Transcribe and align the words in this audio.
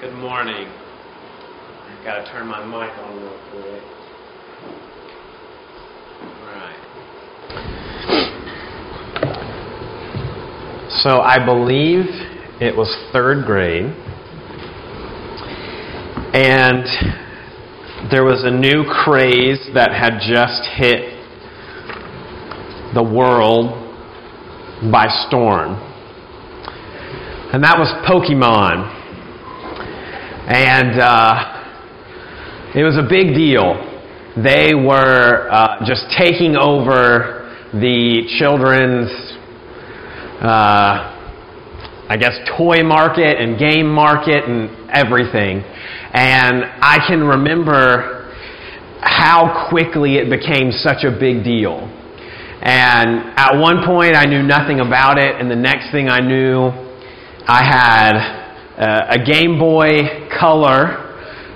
Good 0.00 0.14
morning. 0.14 0.68
I've 0.68 2.04
got 2.04 2.24
to 2.24 2.30
turn 2.30 2.46
my 2.46 2.64
mic 2.64 2.96
on 2.98 3.16
real 3.20 3.36
quick. 3.50 3.82
All 6.22 6.46
right. 6.54 6.78
So 11.02 11.20
I 11.20 11.44
believe 11.44 12.04
it 12.60 12.76
was 12.76 12.96
third 13.12 13.44
grade, 13.44 13.92
and 16.32 16.86
there 18.12 18.22
was 18.24 18.44
a 18.44 18.52
new 18.52 18.84
craze 18.84 19.68
that 19.74 19.90
had 19.90 20.20
just 20.20 20.62
hit 20.76 21.12
the 22.94 23.02
world 23.02 23.72
by 24.92 25.08
storm, 25.26 25.74
and 27.52 27.64
that 27.64 27.76
was 27.76 27.88
Pokemon. 28.08 28.97
And 30.48 30.98
uh, 30.98 32.72
it 32.74 32.82
was 32.82 32.96
a 32.96 33.06
big 33.06 33.34
deal. 33.36 33.76
They 34.42 34.72
were 34.74 35.46
uh, 35.50 35.84
just 35.84 36.06
taking 36.16 36.56
over 36.56 37.52
the 37.74 38.24
children's, 38.38 39.12
uh, 40.40 41.04
I 42.08 42.16
guess, 42.18 42.32
toy 42.56 42.82
market 42.82 43.36
and 43.38 43.58
game 43.58 43.92
market 43.92 44.48
and 44.48 44.88
everything. 44.88 45.60
And 45.60 46.64
I 46.80 46.96
can 47.06 47.24
remember 47.24 48.32
how 49.02 49.68
quickly 49.68 50.16
it 50.16 50.30
became 50.30 50.72
such 50.72 51.04
a 51.04 51.10
big 51.10 51.44
deal. 51.44 51.76
And 52.62 53.36
at 53.36 53.52
one 53.60 53.84
point, 53.84 54.16
I 54.16 54.24
knew 54.24 54.42
nothing 54.42 54.80
about 54.80 55.18
it, 55.18 55.36
and 55.38 55.50
the 55.50 55.56
next 55.56 55.92
thing 55.92 56.08
I 56.08 56.20
knew, 56.20 56.72
I 57.46 57.62
had 57.62 58.37
uh, 58.78 59.10
a 59.10 59.18
Game 59.18 59.58
Boy 59.58 60.30
Color. 60.38 61.04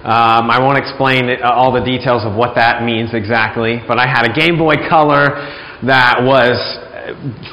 Um, 0.02 0.50
I 0.50 0.58
won't 0.58 0.78
explain 0.78 1.30
all 1.42 1.70
the 1.72 1.84
details 1.84 2.26
of 2.26 2.34
what 2.34 2.56
that 2.56 2.82
means 2.82 3.14
exactly, 3.14 3.78
but 3.86 3.98
I 3.98 4.06
had 4.10 4.26
a 4.26 4.34
Game 4.34 4.58
Boy 4.58 4.74
Color 4.90 5.38
that 5.86 6.18
was 6.26 6.58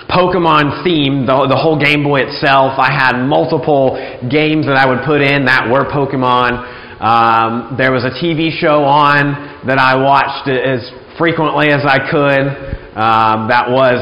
Pokemon 0.09 0.81
themed, 0.81 1.29
the, 1.29 1.47
the 1.47 1.55
whole 1.55 1.77
Game 1.77 2.03
Boy 2.03 2.25
itself. 2.25 2.73
I 2.81 2.89
had 2.89 3.21
multiple 3.21 3.93
games 4.29 4.65
that 4.65 4.75
I 4.75 4.89
would 4.89 5.05
put 5.05 5.21
in 5.21 5.45
that 5.45 5.69
were 5.69 5.85
Pokemon. 5.85 6.65
Um, 6.97 7.77
there 7.77 7.93
was 7.93 8.03
a 8.03 8.11
TV 8.17 8.49
show 8.49 8.83
on 8.83 9.63
that 9.67 9.77
I 9.77 9.95
watched 9.95 10.49
as 10.49 10.81
frequently 11.17 11.69
as 11.69 11.85
I 11.85 12.09
could 12.09 12.79
um, 12.99 13.47
that 13.47 13.69
was 13.69 14.01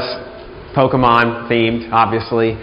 Pokemon 0.74 1.46
themed, 1.46 1.92
obviously. 1.92 2.56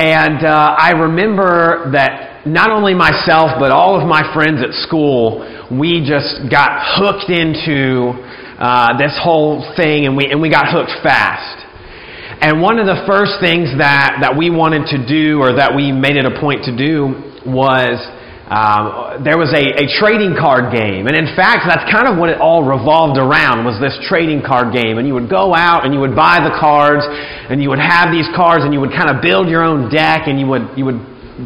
And 0.00 0.46
uh, 0.46 0.76
I 0.78 0.92
remember 0.92 1.92
that 1.92 2.46
not 2.48 2.70
only 2.70 2.94
myself, 2.94 3.60
but 3.60 3.70
all 3.70 4.00
of 4.00 4.08
my 4.08 4.32
friends 4.32 4.64
at 4.64 4.72
school, 4.88 5.44
we 5.68 6.00
just 6.00 6.48
got 6.48 6.96
hooked 6.96 7.28
into 7.28 8.16
uh, 8.56 8.96
this 8.96 9.12
whole 9.20 9.60
thing 9.76 10.06
and 10.06 10.16
we, 10.16 10.24
and 10.24 10.40
we 10.40 10.48
got 10.48 10.72
hooked 10.72 11.04
fast. 11.04 11.60
And 12.40 12.62
one 12.62 12.78
of 12.78 12.86
the 12.86 13.04
first 13.04 13.44
things 13.44 13.76
that, 13.76 14.24
that 14.24 14.32
we 14.40 14.48
wanted 14.48 14.88
to 14.96 15.04
do 15.04 15.36
or 15.36 15.60
that 15.60 15.76
we 15.76 15.92
made 15.92 16.16
it 16.16 16.24
a 16.24 16.40
point 16.40 16.64
to 16.64 16.72
do 16.72 17.44
was 17.44 18.00
um, 18.50 19.22
there 19.22 19.38
was 19.38 19.54
a, 19.54 19.62
a 19.78 19.86
trading 20.02 20.34
card 20.34 20.74
game. 20.74 21.06
And 21.06 21.14
in 21.14 21.30
fact, 21.38 21.70
that's 21.70 21.86
kind 21.86 22.10
of 22.10 22.18
what 22.18 22.34
it 22.34 22.42
all 22.42 22.66
revolved 22.66 23.14
around 23.14 23.62
was 23.62 23.78
this 23.78 23.94
trading 24.10 24.42
card 24.42 24.74
game. 24.74 24.98
And 24.98 25.06
you 25.06 25.14
would 25.14 25.30
go 25.30 25.54
out 25.54 25.86
and 25.86 25.94
you 25.94 26.02
would 26.02 26.18
buy 26.18 26.42
the 26.42 26.50
cards 26.58 27.06
and 27.06 27.62
you 27.62 27.70
would 27.70 27.78
have 27.78 28.10
these 28.10 28.26
cards 28.34 28.66
and 28.66 28.74
you 28.74 28.82
would 28.82 28.90
kind 28.90 29.06
of 29.06 29.22
build 29.22 29.46
your 29.46 29.62
own 29.62 29.86
deck 29.86 30.26
and 30.26 30.34
you 30.42 30.50
would, 30.50 30.66
you 30.74 30.82
would 30.82 30.98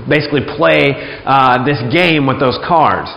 basically 0.08 0.48
play 0.56 0.96
uh, 1.28 1.60
this 1.68 1.76
game 1.92 2.24
with 2.24 2.40
those 2.40 2.56
cards. 2.64 3.12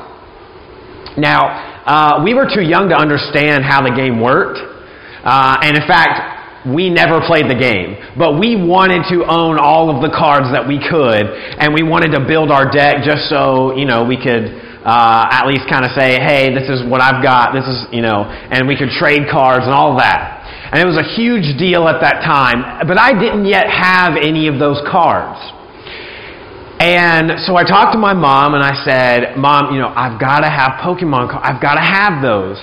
Now, 1.16 1.48
uh, 1.88 2.24
we 2.28 2.36
were 2.36 2.46
too 2.46 2.68
young 2.68 2.92
to 2.92 2.98
understand 3.00 3.64
how 3.64 3.80
the 3.80 3.96
game 3.96 4.20
worked. 4.20 4.60
Uh, 5.24 5.64
and 5.64 5.80
in 5.80 5.88
fact, 5.88 6.37
we 6.74 6.90
never 6.90 7.22
played 7.24 7.50
the 7.50 7.56
game, 7.56 7.96
but 8.18 8.40
we 8.40 8.60
wanted 8.60 9.08
to 9.10 9.24
own 9.24 9.58
all 9.60 9.88
of 9.88 10.02
the 10.04 10.12
cards 10.12 10.52
that 10.52 10.68
we 10.68 10.78
could, 10.78 11.24
and 11.24 11.74
we 11.74 11.84
wanted 11.84 12.12
to 12.12 12.22
build 12.28 12.52
our 12.52 12.70
deck 12.70 13.04
just 13.04 13.30
so 13.30 13.76
you 13.76 13.86
know 13.86 14.04
we 14.04 14.18
could 14.18 14.52
uh, 14.84 15.28
at 15.32 15.48
least 15.48 15.68
kind 15.70 15.86
of 15.86 15.92
say, 15.96 16.20
"Hey, 16.20 16.54
this 16.54 16.68
is 16.68 16.84
what 16.84 17.02
I've 17.02 17.24
got. 17.24 17.54
This 17.54 17.68
is 17.68 17.88
you 17.92 18.02
know," 18.02 18.28
and 18.28 18.68
we 18.68 18.76
could 18.76 18.90
trade 18.90 19.28
cards 19.32 19.64
and 19.64 19.74
all 19.74 19.98
that. 19.98 20.70
And 20.72 20.84
it 20.84 20.86
was 20.86 21.00
a 21.00 21.08
huge 21.16 21.58
deal 21.58 21.88
at 21.88 22.02
that 22.02 22.24
time, 22.28 22.88
but 22.88 23.00
I 23.00 23.16
didn't 23.16 23.46
yet 23.46 23.72
have 23.72 24.20
any 24.20 24.48
of 24.48 24.60
those 24.60 24.84
cards. 24.92 25.40
And 26.80 27.40
so 27.48 27.56
I 27.56 27.64
talked 27.64 27.94
to 27.94 27.98
my 27.98 28.14
mom 28.14 28.54
and 28.54 28.64
I 28.64 28.76
said, 28.84 29.38
"Mom, 29.38 29.74
you 29.74 29.80
know, 29.80 29.92
I've 29.96 30.20
got 30.20 30.42
to 30.42 30.50
have 30.50 30.84
Pokemon 30.84 31.32
cards. 31.32 31.48
I've 31.48 31.62
got 31.62 31.76
to 31.76 31.86
have 31.86 32.22
those." 32.22 32.60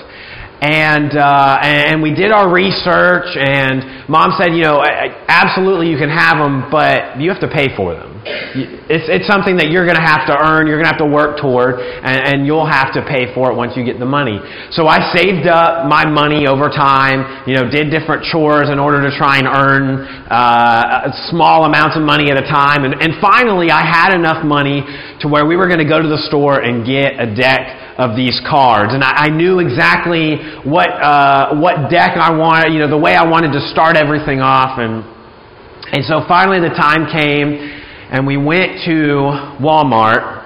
And, 0.65 1.13
uh, 1.15 1.59
and 1.61 2.01
we 2.01 2.09
did 2.15 2.31
our 2.31 2.51
research, 2.51 3.37
and 3.37 4.09
mom 4.09 4.31
said, 4.39 4.55
you 4.55 4.63
know, 4.63 4.81
absolutely 5.27 5.89
you 5.89 5.97
can 5.97 6.09
have 6.09 6.37
them, 6.37 6.71
but 6.71 7.21
you 7.21 7.29
have 7.29 7.39
to 7.41 7.47
pay 7.47 7.75
for 7.77 7.93
them. 7.93 8.14
It's, 8.25 9.05
it's 9.05 9.27
something 9.29 9.61
that 9.61 9.69
you're 9.69 9.85
going 9.85 10.01
to 10.01 10.05
have 10.05 10.25
to 10.25 10.33
earn, 10.33 10.65
you're 10.65 10.81
going 10.81 10.89
to 10.89 10.93
have 10.97 11.05
to 11.05 11.11
work 11.11 11.37
toward, 11.37 11.77
and, 11.77 12.17
and 12.25 12.37
you'll 12.41 12.65
have 12.65 12.89
to 12.97 13.05
pay 13.05 13.29
for 13.37 13.53
it 13.53 13.55
once 13.55 13.77
you 13.77 13.85
get 13.85 14.01
the 14.01 14.09
money. 14.09 14.41
So 14.73 14.89
I 14.89 15.13
saved 15.13 15.45
up 15.45 15.85
my 15.85 16.09
money 16.09 16.49
over 16.49 16.73
time, 16.73 17.45
you 17.45 17.53
know, 17.53 17.69
did 17.69 17.93
different 17.93 18.25
chores 18.25 18.73
in 18.73 18.81
order 18.81 19.05
to 19.05 19.13
try 19.13 19.37
and 19.37 19.45
earn 19.45 20.09
uh, 20.25 21.13
small 21.29 21.69
amounts 21.69 21.93
of 21.93 22.01
money 22.01 22.33
at 22.33 22.37
a 22.41 22.47
time. 22.49 22.81
And, 22.81 22.97
and 22.97 23.21
finally, 23.21 23.69
I 23.69 23.85
had 23.85 24.09
enough 24.17 24.41
money 24.41 24.81
to 25.21 25.29
where 25.29 25.45
we 25.45 25.53
were 25.53 25.69
going 25.69 25.85
to 25.85 25.87
go 25.87 26.01
to 26.01 26.09
the 26.09 26.21
store 26.25 26.65
and 26.65 26.81
get 26.81 27.21
a 27.21 27.29
deck 27.29 27.93
of 28.01 28.17
these 28.17 28.41
cards. 28.49 28.97
And 28.97 29.05
I, 29.05 29.25
I 29.25 29.29
knew 29.29 29.61
exactly 29.61 30.41
what, 30.65 30.89
uh, 30.89 31.61
what 31.61 31.93
deck 31.93 32.17
I 32.17 32.33
wanted, 32.33 32.73
you 32.73 32.81
know, 32.81 32.89
the 32.89 32.97
way 32.97 33.13
I 33.13 33.23
wanted 33.23 33.53
to 33.53 33.61
start 33.69 33.95
everything 33.95 34.41
off. 34.41 34.81
And, 34.81 35.05
and 35.93 36.01
so 36.09 36.25
finally 36.25 36.57
the 36.57 36.73
time 36.73 37.05
came 37.13 37.84
and 38.11 38.27
we 38.27 38.37
went 38.37 38.83
to 38.85 39.61
Walmart 39.61 40.43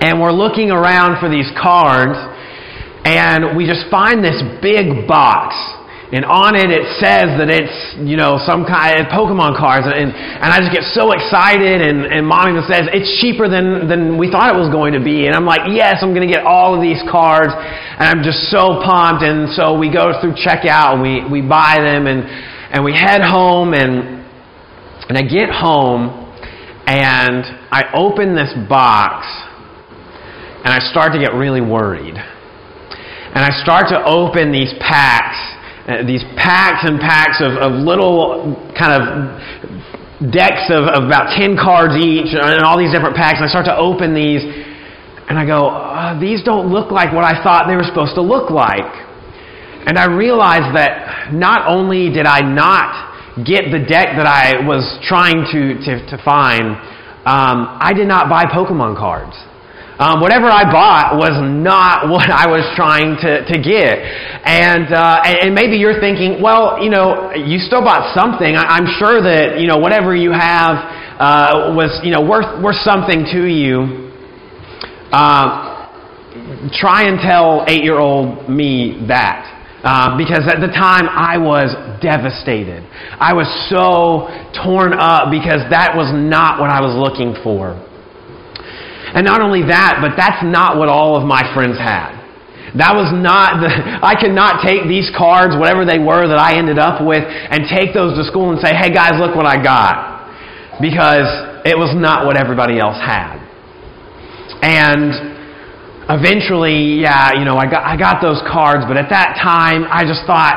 and 0.00 0.20
we're 0.20 0.32
looking 0.32 0.70
around 0.70 1.20
for 1.20 1.28
these 1.28 1.50
cards 1.60 2.18
and 3.04 3.56
we 3.56 3.66
just 3.66 3.90
find 3.90 4.22
this 4.22 4.42
big 4.62 5.08
box 5.08 5.54
and 6.08 6.24
on 6.24 6.56
it 6.56 6.72
it 6.72 6.88
says 6.96 7.36
that 7.36 7.52
it's 7.52 8.00
you 8.00 8.16
know 8.16 8.40
some 8.40 8.64
kind 8.64 8.96
of 8.96 9.12
uh, 9.12 9.12
Pokemon 9.12 9.60
cards, 9.60 9.84
and 9.84 10.08
and 10.08 10.48
I 10.48 10.56
just 10.56 10.72
get 10.72 10.88
so 10.96 11.12
excited, 11.12 11.84
and 11.84 12.08
and 12.08 12.24
mom 12.24 12.48
even 12.48 12.64
says 12.64 12.88
it's 12.96 13.20
cheaper 13.20 13.44
than 13.44 13.88
than 13.92 14.16
we 14.16 14.32
thought 14.32 14.48
it 14.48 14.56
was 14.56 14.72
going 14.72 14.96
to 14.96 15.04
be, 15.04 15.28
and 15.28 15.36
I'm 15.36 15.44
like 15.44 15.68
yes, 15.68 16.00
I'm 16.00 16.16
going 16.16 16.24
to 16.24 16.32
get 16.32 16.48
all 16.48 16.72
of 16.72 16.80
these 16.80 17.04
cards, 17.12 17.52
and 17.52 18.08
I'm 18.08 18.24
just 18.24 18.48
so 18.48 18.80
pumped, 18.80 19.20
and 19.20 19.52
so 19.52 19.76
we 19.76 19.92
go 19.92 20.16
through 20.24 20.32
checkout, 20.40 20.96
and 20.96 21.04
we 21.04 21.28
we 21.28 21.40
buy 21.44 21.76
them, 21.76 22.08
and 22.08 22.24
and 22.72 22.80
we 22.80 22.96
head 22.96 23.20
home, 23.20 23.76
and 23.76 24.24
and 25.12 25.14
I 25.20 25.28
get 25.28 25.52
home, 25.52 26.27
and 26.88 27.44
I 27.70 27.92
open 27.92 28.34
this 28.34 28.52
box, 28.68 29.26
and 30.64 30.72
I 30.72 30.80
start 30.90 31.12
to 31.12 31.18
get 31.18 31.34
really 31.34 31.60
worried, 31.60 32.16
and 32.16 33.40
I 33.44 33.50
start 33.62 33.88
to 33.90 34.02
open 34.04 34.52
these 34.52 34.72
packs 34.80 35.58
uh, 35.88 36.04
these 36.04 36.20
packs 36.36 36.84
and 36.84 37.00
packs 37.00 37.40
of, 37.40 37.56
of 37.56 37.72
little 37.72 38.52
kind 38.76 38.92
of 38.92 39.00
decks 40.28 40.68
of, 40.68 40.84
of, 40.84 41.08
about 41.08 41.32
10 41.32 41.56
cards 41.56 41.96
each 41.96 42.36
and 42.36 42.60
all 42.60 42.76
these 42.76 42.92
different 42.92 43.16
packs. 43.16 43.40
And 43.40 43.48
I 43.48 43.48
start 43.48 43.64
to 43.72 43.76
open 43.76 44.12
these 44.12 44.44
and 44.44 45.40
I 45.40 45.46
go, 45.48 45.72
uh, 45.72 46.20
these 46.20 46.44
don't 46.44 46.68
look 46.68 46.92
like 46.92 47.16
what 47.16 47.24
I 47.24 47.42
thought 47.42 47.72
they 47.72 47.76
were 47.76 47.88
supposed 47.88 48.16
to 48.16 48.20
look 48.20 48.50
like. 48.50 48.84
And 49.88 49.96
I 49.96 50.12
realized 50.12 50.76
that 50.76 51.32
not 51.32 51.64
only 51.64 52.12
did 52.12 52.26
I 52.26 52.40
not 52.44 53.07
get 53.44 53.70
the 53.70 53.78
deck 53.78 54.16
that 54.16 54.26
I 54.26 54.66
was 54.66 54.82
trying 55.06 55.44
to, 55.52 55.78
to, 55.84 55.92
to 56.10 56.16
find, 56.24 56.74
um, 57.28 57.78
I 57.78 57.92
did 57.94 58.08
not 58.08 58.28
buy 58.28 58.44
Pokemon 58.44 58.96
cards. 58.96 59.36
Um, 59.98 60.20
whatever 60.20 60.46
I 60.46 60.62
bought 60.62 61.18
was 61.18 61.34
not 61.42 62.08
what 62.12 62.30
I 62.30 62.46
was 62.46 62.62
trying 62.76 63.18
to, 63.18 63.44
to 63.44 63.56
get. 63.58 63.98
And, 64.46 64.94
uh, 64.94 65.22
and, 65.26 65.54
maybe 65.54 65.76
you're 65.76 66.00
thinking, 66.00 66.40
well, 66.40 66.78
you 66.82 66.88
know, 66.88 67.34
you 67.34 67.58
still 67.58 67.82
bought 67.82 68.14
something. 68.14 68.54
I, 68.54 68.78
am 68.78 68.86
sure 68.98 69.20
that, 69.20 69.58
you 69.60 69.66
know, 69.66 69.78
whatever 69.78 70.14
you 70.14 70.30
have 70.30 70.76
uh, 71.18 71.74
was, 71.74 72.00
you 72.04 72.12
know, 72.12 72.22
worth, 72.22 72.62
worth 72.62 72.78
something 72.86 73.26
to 73.32 73.44
you. 73.44 74.08
Uh, 75.10 75.68
try 76.78 77.08
and 77.08 77.18
tell 77.18 77.64
eight 77.66 77.82
year 77.82 77.98
old 77.98 78.48
me 78.48 79.04
that. 79.08 79.57
Uh, 79.88 80.20
because 80.20 80.44
at 80.44 80.60
the 80.60 80.68
time 80.68 81.08
I 81.08 81.40
was 81.40 81.72
devastated. 82.04 82.84
I 83.16 83.32
was 83.32 83.48
so 83.72 84.28
torn 84.52 84.92
up 84.92 85.32
because 85.32 85.64
that 85.72 85.96
was 85.96 86.12
not 86.12 86.60
what 86.60 86.68
I 86.68 86.84
was 86.84 86.92
looking 86.92 87.32
for. 87.40 87.72
And 89.16 89.24
not 89.24 89.40
only 89.40 89.64
that, 89.64 90.04
but 90.04 90.12
that's 90.12 90.44
not 90.44 90.76
what 90.76 90.92
all 90.92 91.16
of 91.16 91.24
my 91.24 91.40
friends 91.56 91.80
had. 91.80 92.20
That 92.76 92.92
was 92.92 93.08
not 93.16 93.64
the, 93.64 93.72
I 94.04 94.12
could 94.12 94.36
not 94.36 94.60
take 94.60 94.84
these 94.84 95.08
cards, 95.16 95.56
whatever 95.56 95.88
they 95.88 95.96
were 95.96 96.28
that 96.28 96.36
I 96.36 96.60
ended 96.60 96.76
up 96.76 97.00
with, 97.00 97.24
and 97.24 97.64
take 97.64 97.96
those 97.96 98.12
to 98.20 98.28
school 98.28 98.52
and 98.52 98.60
say, 98.60 98.76
hey 98.76 98.92
guys, 98.92 99.16
look 99.16 99.32
what 99.32 99.48
I 99.48 99.56
got. 99.56 100.84
Because 100.84 101.64
it 101.64 101.80
was 101.80 101.96
not 101.96 102.28
what 102.28 102.36
everybody 102.36 102.76
else 102.76 103.00
had. 103.00 103.40
And 104.60 105.37
eventually, 106.08 107.04
yeah, 107.04 107.36
you 107.36 107.44
know, 107.44 107.56
I 107.56 107.68
got, 107.68 107.84
I 107.84 107.96
got 107.96 108.20
those 108.24 108.40
cards, 108.48 108.84
but 108.88 108.96
at 108.96 109.12
that 109.12 109.36
time, 109.36 109.84
I 109.92 110.08
just 110.08 110.24
thought, 110.24 110.56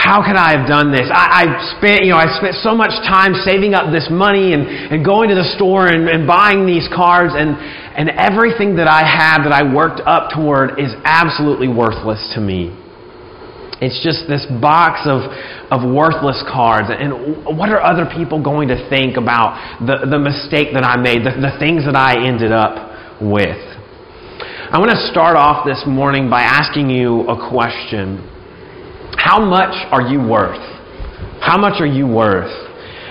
how 0.00 0.24
could 0.24 0.40
I 0.40 0.56
have 0.56 0.64
done 0.64 0.88
this? 0.88 1.12
I, 1.12 1.44
I 1.44 1.76
spent, 1.76 2.08
you 2.08 2.16
know, 2.16 2.20
I 2.20 2.32
spent 2.40 2.56
so 2.64 2.72
much 2.72 2.96
time 3.04 3.36
saving 3.44 3.76
up 3.76 3.92
this 3.92 4.08
money 4.08 4.56
and, 4.56 4.64
and 4.64 5.04
going 5.04 5.28
to 5.28 5.36
the 5.36 5.44
store 5.60 5.92
and, 5.92 6.08
and 6.08 6.24
buying 6.26 6.64
these 6.64 6.88
cards, 6.88 7.36
and, 7.36 7.52
and 7.52 8.08
everything 8.16 8.80
that 8.80 8.88
I 8.88 9.04
had 9.04 9.44
that 9.44 9.52
I 9.52 9.68
worked 9.68 10.00
up 10.08 10.32
toward 10.32 10.80
is 10.80 10.96
absolutely 11.04 11.68
worthless 11.68 12.32
to 12.34 12.40
me. 12.40 12.72
It's 13.84 14.00
just 14.04 14.28
this 14.28 14.44
box 14.60 15.04
of, 15.04 15.28
of 15.72 15.84
worthless 15.84 16.40
cards. 16.48 16.88
And 16.88 17.44
what 17.44 17.68
are 17.68 17.80
other 17.80 18.08
people 18.08 18.42
going 18.42 18.68
to 18.68 18.76
think 18.88 19.16
about 19.16 19.56
the, 19.80 20.04
the 20.08 20.18
mistake 20.18 20.72
that 20.72 20.84
I 20.84 20.96
made, 21.00 21.24
the, 21.24 21.32
the 21.36 21.56
things 21.60 21.84
that 21.84 21.96
I 21.96 22.24
ended 22.24 22.52
up 22.52 23.20
with? 23.20 23.79
I 24.68 24.78
want 24.78 24.90
to 24.92 25.08
start 25.08 25.36
off 25.36 25.64
this 25.64 25.82
morning 25.86 26.28
by 26.28 26.42
asking 26.42 26.90
you 26.90 27.22
a 27.22 27.48
question. 27.48 28.20
How 29.16 29.40
much 29.40 29.72
are 29.90 30.02
you 30.02 30.20
worth? 30.20 30.60
How 31.40 31.56
much 31.56 31.80
are 31.80 31.88
you 31.88 32.06
worth? 32.06 32.52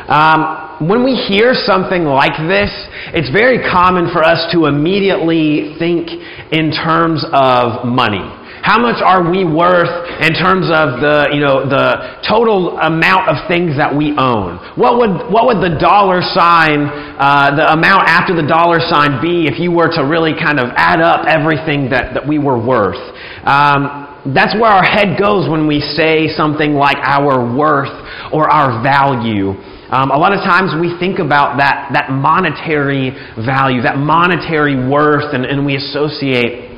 Um, 0.07 0.87
when 0.87 1.03
we 1.03 1.15
hear 1.17 1.57
something 1.57 2.05
like 2.05 2.37
this, 2.47 2.69
it's 3.17 3.33
very 3.33 3.65
common 3.65 4.13
for 4.13 4.23
us 4.23 4.53
to 4.53 4.67
immediately 4.67 5.75
think 5.79 6.07
in 6.53 6.69
terms 6.71 7.25
of 7.33 7.83
money. 7.83 8.29
How 8.61 8.77
much 8.77 9.01
are 9.01 9.23
we 9.23 9.45
worth 9.45 9.91
in 10.19 10.35
terms 10.35 10.67
of 10.67 10.99
the, 10.99 11.31
you 11.31 11.39
know, 11.39 11.63
the 11.63 12.19
total 12.27 12.77
amount 12.79 13.29
of 13.29 13.47
things 13.47 13.77
that 13.77 13.89
we 13.89 14.11
own? 14.17 14.59
What 14.75 14.99
would, 14.99 15.31
what 15.31 15.47
would 15.47 15.63
the 15.63 15.79
dollar 15.79 16.21
sign, 16.21 16.91
uh, 17.17 17.55
the 17.55 17.71
amount 17.71 18.07
after 18.07 18.35
the 18.35 18.45
dollar 18.45 18.79
sign 18.79 19.21
be 19.21 19.47
if 19.47 19.59
you 19.59 19.71
were 19.71 19.87
to 19.95 20.03
really 20.03 20.33
kind 20.35 20.59
of 20.59 20.69
add 20.75 21.01
up 21.01 21.25
everything 21.27 21.89
that, 21.89 22.13
that 22.13 22.27
we 22.27 22.37
were 22.37 22.59
worth? 22.59 22.99
Um, 23.47 24.31
that's 24.35 24.53
where 24.59 24.69
our 24.69 24.83
head 24.83 25.17
goes 25.17 25.49
when 25.49 25.65
we 25.65 25.79
say 25.79 26.27
something 26.27 26.73
like 26.73 26.97
our 26.99 27.39
worth 27.55 27.95
or 28.33 28.49
our 28.51 28.83
value. 28.83 29.55
Um, 29.89 30.11
a 30.11 30.17
lot 30.17 30.33
of 30.33 30.43
times 30.45 30.75
we 30.79 30.93
think 30.99 31.17
about 31.17 31.57
that, 31.57 31.89
that 31.93 32.11
monetary 32.11 33.09
value, 33.43 33.81
that 33.81 33.97
monetary 33.97 34.75
worth, 34.75 35.33
and, 35.33 35.45
and 35.45 35.65
we 35.65 35.77
associate 35.77 36.69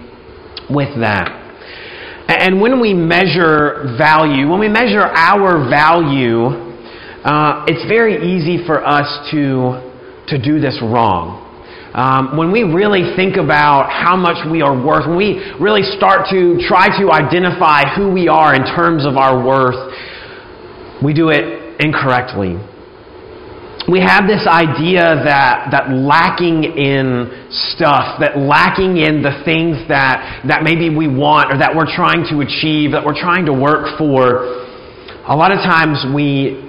with 0.69 0.95
that. 1.01 1.40
And 2.41 2.59
when 2.59 2.81
we 2.81 2.95
measure 2.95 3.93
value, 3.99 4.49
when 4.49 4.59
we 4.59 4.67
measure 4.67 5.05
our 5.05 5.69
value, 5.69 6.49
uh, 7.21 7.65
it's 7.67 7.85
very 7.87 8.17
easy 8.17 8.65
for 8.65 8.83
us 8.83 9.29
to, 9.29 9.77
to 10.25 10.41
do 10.41 10.59
this 10.59 10.81
wrong. 10.81 11.37
Um, 11.93 12.35
when 12.37 12.51
we 12.51 12.63
really 12.63 13.13
think 13.15 13.37
about 13.37 13.91
how 13.93 14.17
much 14.17 14.41
we 14.49 14.63
are 14.63 14.73
worth, 14.73 15.05
when 15.05 15.17
we 15.17 15.53
really 15.61 15.83
start 15.83 16.29
to 16.31 16.57
try 16.65 16.89
to 16.97 17.11
identify 17.11 17.93
who 17.93 18.09
we 18.11 18.27
are 18.27 18.55
in 18.55 18.65
terms 18.65 19.05
of 19.05 19.17
our 19.17 19.37
worth, 19.37 19.77
we 21.03 21.13
do 21.13 21.29
it 21.29 21.77
incorrectly. 21.79 22.57
We 23.89 23.99
have 23.99 24.29
this 24.29 24.45
idea 24.45 25.25
that, 25.25 25.73
that 25.73 25.89
lacking 25.89 26.63
in 26.77 27.49
stuff, 27.73 28.21
that 28.21 28.37
lacking 28.37 28.97
in 28.97 29.25
the 29.25 29.41
things 29.43 29.81
that, 29.89 30.45
that 30.47 30.61
maybe 30.61 30.93
we 30.93 31.09
want 31.09 31.49
or 31.49 31.57
that 31.57 31.73
we're 31.73 31.89
trying 31.89 32.21
to 32.29 32.45
achieve, 32.45 32.93
that 32.93 33.01
we're 33.01 33.17
trying 33.17 33.49
to 33.49 33.53
work 33.53 33.97
for, 33.97 34.45
a 35.25 35.33
lot 35.33 35.49
of 35.49 35.65
times 35.65 36.05
we, 36.13 36.61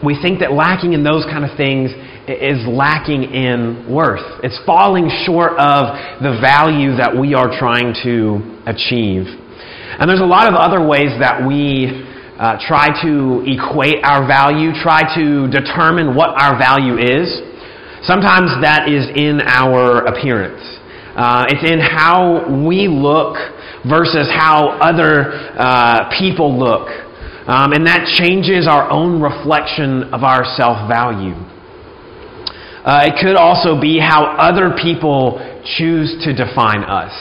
we 0.00 0.16
think 0.20 0.40
that 0.40 0.52
lacking 0.52 0.92
in 0.92 1.04
those 1.04 1.24
kind 1.28 1.44
of 1.44 1.52
things 1.56 1.92
is 2.28 2.64
lacking 2.64 3.24
in 3.24 3.84
worth. 3.88 4.24
It's 4.40 4.58
falling 4.64 5.12
short 5.24 5.52
of 5.60 5.92
the 6.24 6.40
value 6.40 6.96
that 6.96 7.12
we 7.12 7.34
are 7.34 7.52
trying 7.60 7.92
to 8.04 8.40
achieve. 8.64 9.28
And 10.00 10.08
there's 10.08 10.24
a 10.24 10.28
lot 10.28 10.48
of 10.48 10.56
other 10.56 10.80
ways 10.80 11.12
that 11.20 11.44
we 11.46 12.03
uh, 12.38 12.58
try 12.66 12.90
to 13.02 13.44
equate 13.46 14.02
our 14.02 14.26
value, 14.26 14.72
try 14.82 15.02
to 15.14 15.46
determine 15.50 16.16
what 16.16 16.30
our 16.34 16.58
value 16.58 16.98
is. 16.98 17.30
Sometimes 18.02 18.50
that 18.60 18.88
is 18.90 19.06
in 19.14 19.40
our 19.40 20.04
appearance. 20.04 20.60
Uh, 21.14 21.46
it's 21.48 21.62
in 21.62 21.78
how 21.78 22.42
we 22.66 22.88
look 22.88 23.38
versus 23.88 24.26
how 24.34 24.74
other 24.82 25.30
uh, 25.54 26.10
people 26.18 26.58
look. 26.58 26.88
Um, 27.46 27.72
and 27.72 27.86
that 27.86 28.10
changes 28.18 28.66
our 28.66 28.90
own 28.90 29.22
reflection 29.22 30.10
of 30.12 30.24
our 30.24 30.44
self 30.56 30.88
value. 30.88 31.38
Uh, 32.84 33.08
it 33.08 33.14
could 33.22 33.36
also 33.36 33.80
be 33.80 34.00
how 34.00 34.24
other 34.36 34.74
people 34.82 35.38
choose 35.78 36.18
to 36.24 36.34
define 36.34 36.82
us 36.82 37.12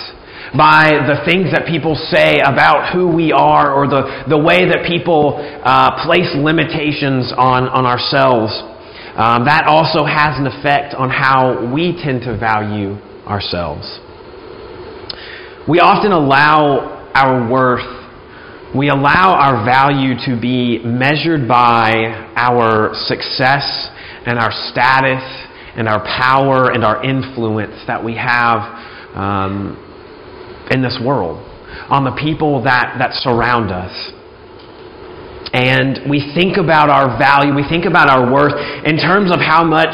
by 0.58 1.02
the 1.10 1.18
things 1.26 1.50
that 1.52 1.66
people 1.66 1.96
say 1.96 2.38
about 2.38 2.94
who 2.94 3.10
we 3.10 3.32
are 3.32 3.74
or 3.74 3.88
the, 3.88 4.30
the 4.30 4.38
way 4.38 4.70
that 4.70 4.86
people 4.86 5.42
uh, 5.42 6.06
place 6.06 6.30
limitations 6.38 7.34
on, 7.34 7.66
on 7.70 7.86
ourselves. 7.86 8.54
Um, 9.18 9.46
that 9.46 9.66
also 9.66 10.06
has 10.06 10.38
an 10.38 10.46
effect 10.46 10.94
on 10.94 11.10
how 11.10 11.74
we 11.74 11.98
tend 11.98 12.22
to 12.30 12.38
value 12.38 12.98
ourselves. 13.26 13.86
We 15.68 15.80
often 15.80 16.12
allow 16.12 17.10
our 17.14 17.50
worth, 17.50 17.88
we 18.76 18.90
allow 18.90 19.34
our 19.34 19.66
value 19.66 20.14
to 20.26 20.40
be 20.40 20.80
measured 20.86 21.48
by 21.48 22.30
our 22.36 22.94
success 23.06 23.90
and 24.26 24.38
our 24.38 24.52
status 24.70 25.24
and 25.76 25.88
our 25.88 26.04
power 26.06 26.72
and 26.72 26.84
our 26.84 27.04
influence 27.04 27.82
that 27.88 28.04
we 28.04 28.16
have 28.16 28.60
um, 29.16 29.93
in 30.72 30.82
this 30.82 31.00
world, 31.04 31.38
on 31.90 32.04
the 32.04 32.16
people 32.16 32.64
that, 32.64 32.96
that 33.00 33.14
surround 33.14 33.72
us. 33.72 34.12
And 35.54 36.10
we 36.10 36.34
think 36.34 36.58
about 36.58 36.90
our 36.90 37.18
value, 37.20 37.54
we 37.54 37.68
think 37.70 37.86
about 37.86 38.10
our 38.10 38.32
worth 38.32 38.58
in 38.86 38.98
terms 38.98 39.30
of 39.30 39.38
how 39.40 39.64
much 39.64 39.94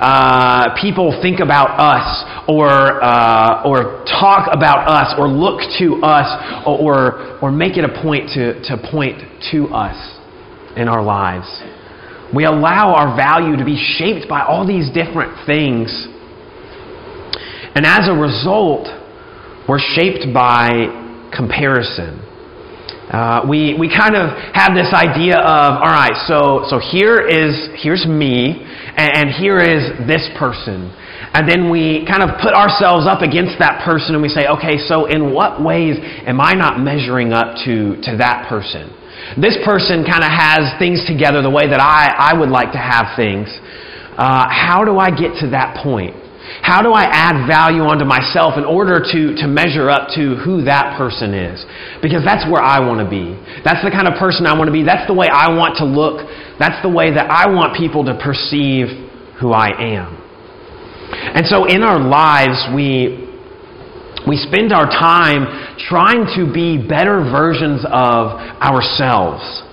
uh, 0.00 0.76
people 0.80 1.16
think 1.22 1.40
about 1.40 1.80
us 1.80 2.44
or, 2.46 3.02
uh, 3.02 3.64
or 3.64 4.04
talk 4.04 4.48
about 4.52 4.86
us 4.86 5.14
or 5.18 5.26
look 5.26 5.60
to 5.78 6.04
us 6.04 6.28
or, 6.66 7.40
or 7.40 7.50
make 7.50 7.78
it 7.78 7.84
a 7.84 8.02
point 8.02 8.28
to, 8.34 8.60
to 8.68 8.76
point 8.92 9.16
to 9.50 9.68
us 9.68 9.96
in 10.76 10.88
our 10.88 11.02
lives. 11.02 11.48
We 12.34 12.44
allow 12.44 12.92
our 12.92 13.16
value 13.16 13.56
to 13.56 13.64
be 13.64 13.80
shaped 13.96 14.28
by 14.28 14.44
all 14.44 14.66
these 14.66 14.92
different 14.92 15.46
things. 15.46 15.88
And 17.74 17.86
as 17.86 18.06
a 18.08 18.12
result, 18.12 18.86
we're 19.68 19.78
shaped 19.78 20.32
by 20.32 21.28
comparison. 21.36 22.24
Uh, 23.08 23.44
we, 23.48 23.76
we 23.78 23.88
kind 23.88 24.16
of 24.16 24.32
have 24.52 24.76
this 24.76 24.92
idea 24.92 25.36
of, 25.36 25.70
all 25.80 25.92
right, 25.92 26.16
so, 26.28 26.64
so 26.68 26.80
here 26.80 27.20
is, 27.20 27.68
here's 27.76 28.06
me, 28.06 28.64
and, 28.96 29.12
and 29.16 29.28
here 29.30 29.60
is 29.60 29.92
this 30.08 30.28
person. 30.38 30.92
And 31.32 31.48
then 31.48 31.70
we 31.70 32.04
kind 32.08 32.22
of 32.22 32.40
put 32.40 32.52
ourselves 32.52 33.06
up 33.06 33.20
against 33.20 33.58
that 33.60 33.84
person 33.84 34.14
and 34.14 34.22
we 34.22 34.28
say, 34.28 34.48
okay, 34.48 34.76
so 34.76 35.04
in 35.04 35.32
what 35.32 35.62
ways 35.62 35.96
am 36.00 36.40
I 36.40 36.52
not 36.52 36.80
measuring 36.80 37.32
up 37.32 37.56
to, 37.64 38.00
to 38.08 38.16
that 38.16 38.48
person? 38.48 38.88
This 39.40 39.56
person 39.64 40.04
kind 40.08 40.24
of 40.24 40.32
has 40.32 40.72
things 40.78 41.04
together 41.04 41.42
the 41.42 41.52
way 41.52 41.68
that 41.68 41.80
I, 41.80 42.32
I 42.32 42.38
would 42.38 42.48
like 42.48 42.72
to 42.72 42.80
have 42.80 43.16
things. 43.16 43.48
Uh, 44.16 44.48
how 44.48 44.84
do 44.84 44.96
I 44.96 45.10
get 45.10 45.36
to 45.44 45.50
that 45.52 45.76
point? 45.82 46.16
How 46.62 46.82
do 46.82 46.92
I 46.92 47.04
add 47.04 47.46
value 47.46 47.82
onto 47.82 48.04
myself 48.04 48.56
in 48.56 48.64
order 48.64 49.00
to, 49.00 49.20
to 49.40 49.46
measure 49.46 49.90
up 49.90 50.08
to 50.16 50.36
who 50.40 50.64
that 50.64 50.96
person 50.96 51.34
is? 51.34 51.64
Because 52.00 52.24
that's 52.24 52.48
where 52.48 52.62
I 52.62 52.80
want 52.80 53.00
to 53.04 53.08
be. 53.08 53.36
That's 53.64 53.84
the 53.84 53.90
kind 53.90 54.08
of 54.08 54.18
person 54.18 54.46
I 54.46 54.56
want 54.56 54.68
to 54.68 54.72
be. 54.72 54.84
That's 54.84 55.06
the 55.06 55.14
way 55.14 55.28
I 55.28 55.52
want 55.52 55.76
to 55.78 55.86
look. 55.86 56.24
That's 56.58 56.80
the 56.82 56.88
way 56.88 57.12
that 57.12 57.30
I 57.30 57.48
want 57.52 57.76
people 57.76 58.04
to 58.06 58.16
perceive 58.16 58.88
who 59.40 59.52
I 59.52 59.70
am. 59.76 60.18
And 61.10 61.46
so 61.46 61.64
in 61.64 61.82
our 61.82 62.00
lives, 62.00 62.68
we, 62.74 63.28
we 64.26 64.36
spend 64.36 64.72
our 64.72 64.86
time 64.86 65.76
trying 65.88 66.26
to 66.36 66.52
be 66.52 66.76
better 66.76 67.20
versions 67.20 67.84
of 67.86 68.36
ourselves. 68.60 69.67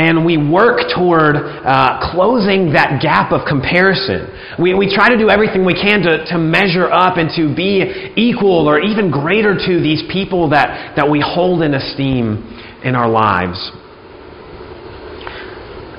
And 0.00 0.24
we 0.24 0.38
work 0.38 0.80
toward 0.96 1.36
uh, 1.36 2.10
closing 2.10 2.72
that 2.72 3.02
gap 3.02 3.32
of 3.32 3.44
comparison. 3.46 4.32
We, 4.56 4.72
we 4.72 4.88
try 4.88 5.10
to 5.10 5.18
do 5.18 5.28
everything 5.28 5.66
we 5.66 5.74
can 5.74 6.00
to, 6.08 6.24
to 6.32 6.38
measure 6.38 6.88
up 6.90 7.18
and 7.18 7.28
to 7.36 7.54
be 7.54 7.84
equal 8.16 8.64
or 8.66 8.80
even 8.80 9.10
greater 9.10 9.52
to 9.52 9.72
these 9.82 10.02
people 10.10 10.48
that, 10.56 10.96
that 10.96 11.10
we 11.10 11.20
hold 11.20 11.60
in 11.60 11.74
esteem 11.74 12.48
in 12.82 12.96
our 12.96 13.10
lives. 13.10 13.60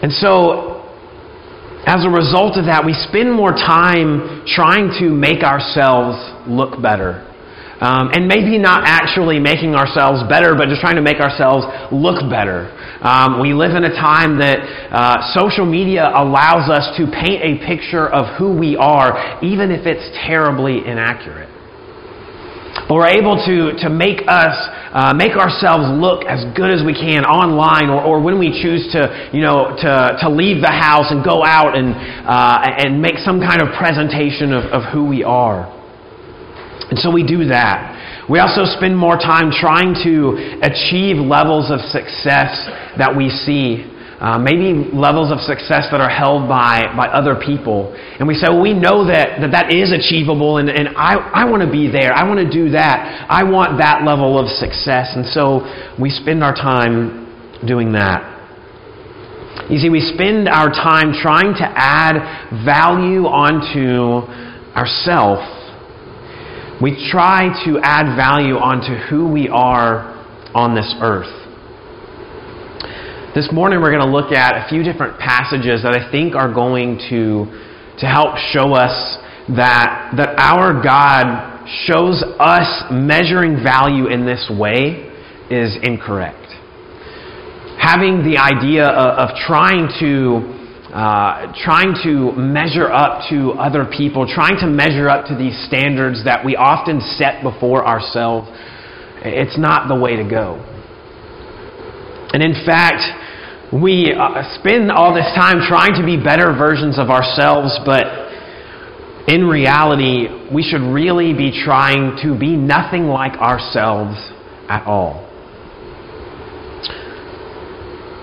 And 0.01 0.12
so, 0.12 0.81
as 1.86 2.03
a 2.03 2.10
result 2.10 2.58
of 2.58 2.65
that, 2.65 2.81
we 2.84 2.93
spend 2.93 3.31
more 3.31 3.51
time 3.51 4.41
trying 4.48 4.89
to 4.98 5.13
make 5.13 5.43
ourselves 5.43 6.17
look 6.50 6.81
better 6.81 7.31
um, 7.82 8.14
and 8.14 8.30
maybe 8.30 8.62
not 8.62 8.86
actually 8.86 9.40
making 9.40 9.74
ourselves 9.74 10.22
better, 10.30 10.54
but 10.54 10.70
just 10.70 10.82
trying 10.82 11.02
to 11.02 11.02
make 11.02 11.18
ourselves 11.18 11.66
look 11.90 12.22
better. 12.30 12.70
Um, 13.02 13.42
we 13.42 13.58
live 13.58 13.74
in 13.74 13.84
a 13.84 13.90
time 13.98 14.38
that 14.38 14.62
uh, 14.94 15.34
social 15.34 15.66
media 15.66 16.06
allows 16.14 16.70
us 16.70 16.94
to 17.02 17.10
paint 17.10 17.42
a 17.42 17.58
picture 17.66 18.06
of 18.06 18.38
who 18.38 18.54
we 18.54 18.78
are, 18.78 19.42
even 19.42 19.74
if 19.74 19.90
it's 19.90 20.06
terribly 20.22 20.86
inaccurate. 20.86 21.50
But 22.86 22.94
we're 23.02 23.18
able 23.18 23.42
to, 23.50 23.74
to 23.82 23.90
make 23.90 24.30
us, 24.30 24.54
uh, 24.94 25.18
make 25.18 25.34
ourselves 25.34 25.90
look 25.98 26.22
as 26.30 26.46
good 26.54 26.70
as 26.70 26.86
we 26.86 26.94
can 26.94 27.26
online 27.26 27.90
or, 27.90 28.06
or 28.06 28.22
when 28.22 28.38
we 28.38 28.54
choose 28.62 28.94
to, 28.94 29.32
you 29.34 29.42
know, 29.42 29.74
to, 29.82 30.22
to 30.22 30.30
leave 30.30 30.62
the 30.62 30.70
house 30.70 31.10
and 31.10 31.26
go 31.26 31.42
out 31.44 31.74
and, 31.74 31.98
uh, 32.30 32.86
and 32.86 33.02
make 33.02 33.18
some 33.26 33.42
kind 33.42 33.60
of 33.60 33.74
presentation 33.74 34.54
of, 34.54 34.70
of 34.70 34.94
who 34.94 35.10
we 35.10 35.24
are. 35.24 35.81
And 36.91 37.00
so 37.00 37.10
we 37.10 37.25
do 37.25 37.48
that. 37.48 38.27
We 38.29 38.39
also 38.39 38.67
spend 38.77 38.98
more 38.98 39.15
time 39.15 39.50
trying 39.50 39.95
to 40.03 40.60
achieve 40.62 41.17
levels 41.17 41.71
of 41.71 41.79
success 41.79 42.67
that 43.00 43.15
we 43.15 43.29
see 43.31 43.88
uh, 44.21 44.38
maybe 44.38 44.91
levels 44.93 45.31
of 45.31 45.39
success 45.41 45.89
that 45.89 45.98
are 45.98 46.12
held 46.12 46.48
by, 46.48 46.93
by 46.93 47.07
other 47.07 47.33
people. 47.33 47.89
And 48.19 48.27
we 48.27 48.36
say, 48.36 48.53
well, 48.53 48.62
we 48.62 48.77
know 48.77 49.07
that 49.10 49.41
that, 49.41 49.50
that 49.50 49.74
is 49.74 49.89
achievable, 49.89 50.57
and, 50.62 50.69
and 50.69 50.89
I, 50.93 51.17
I 51.17 51.50
want 51.50 51.65
to 51.65 51.71
be 51.71 51.89
there. 51.89 52.13
I 52.13 52.29
want 52.29 52.38
to 52.38 52.45
do 52.45 52.69
that. 52.77 53.25
I 53.27 53.41
want 53.41 53.79
that 53.79 54.05
level 54.05 54.38
of 54.38 54.45
success. 54.45 55.17
And 55.17 55.25
so 55.25 55.65
we 55.98 56.12
spend 56.12 56.43
our 56.43 56.53
time 56.53 57.33
doing 57.65 57.93
that. 57.93 58.21
You 59.71 59.79
see, 59.79 59.89
we 59.89 60.01
spend 60.13 60.48
our 60.48 60.69
time 60.69 61.17
trying 61.17 61.57
to 61.57 61.65
add 61.65 62.62
value 62.63 63.25
onto 63.25 64.21
ourself. 64.77 65.41
We 66.82 66.98
try 67.12 67.62
to 67.66 67.78
add 67.84 68.16
value 68.18 68.56
onto 68.56 68.96
who 69.06 69.32
we 69.32 69.48
are 69.50 70.18
on 70.56 70.74
this 70.74 70.96
earth. 71.00 71.30
This 73.36 73.50
morning 73.54 73.82
we're 73.82 73.92
going 73.92 74.02
to 74.02 74.12
look 74.12 74.32
at 74.32 74.66
a 74.66 74.68
few 74.68 74.82
different 74.82 75.20
passages 75.20 75.84
that 75.84 75.94
I 75.94 76.10
think 76.10 76.34
are 76.34 76.52
going 76.52 76.98
to, 77.14 77.46
to 78.00 78.06
help 78.08 78.36
show 78.50 78.74
us 78.74 79.22
that, 79.56 80.14
that 80.18 80.34
our 80.40 80.82
God 80.82 81.70
shows 81.86 82.24
us 82.40 82.86
measuring 82.90 83.62
value 83.62 84.08
in 84.08 84.26
this 84.26 84.50
way 84.50 85.06
is 85.52 85.78
incorrect. 85.84 86.50
Having 87.78 88.26
the 88.26 88.42
idea 88.42 88.90
of, 88.90 89.30
of 89.30 89.38
trying 89.46 89.86
to 90.02 90.50
uh, 90.93 91.53
trying 91.63 91.95
to 92.03 92.33
measure 92.36 92.91
up 92.91 93.24
to 93.29 93.51
other 93.53 93.86
people, 93.86 94.27
trying 94.27 94.60
to 94.60 94.67
measure 94.67 95.07
up 95.07 95.25
to 95.27 95.36
these 95.36 95.55
standards 95.65 96.25
that 96.25 96.43
we 96.45 96.57
often 96.57 97.00
set 97.15 97.41
before 97.43 97.88
ourselves, 97.88 98.50
it's 99.24 99.57
not 99.57 99.88
the 99.88 99.95
way 99.95 100.17
to 100.17 100.27
go. 100.27 100.60
And 102.33 102.43
in 102.43 102.65
fact, 102.65 103.00
we 103.71 104.12
uh, 104.12 104.43
spend 104.60 104.91
all 104.91 105.15
this 105.15 105.31
time 105.33 105.63
trying 105.65 105.95
to 105.95 106.05
be 106.05 106.21
better 106.21 106.51
versions 106.51 107.00
of 107.00 107.10
ourselves, 107.10 107.79
but 107.86 108.03
in 109.31 109.48
reality, 109.48 110.27
we 110.53 110.62
should 110.62 110.81
really 110.81 111.31
be 111.31 111.55
trying 111.63 112.19
to 112.21 112.38
be 112.38 112.57
nothing 112.57 113.05
like 113.05 113.39
ourselves 113.39 114.19
at 114.67 114.83
all. 114.86 115.31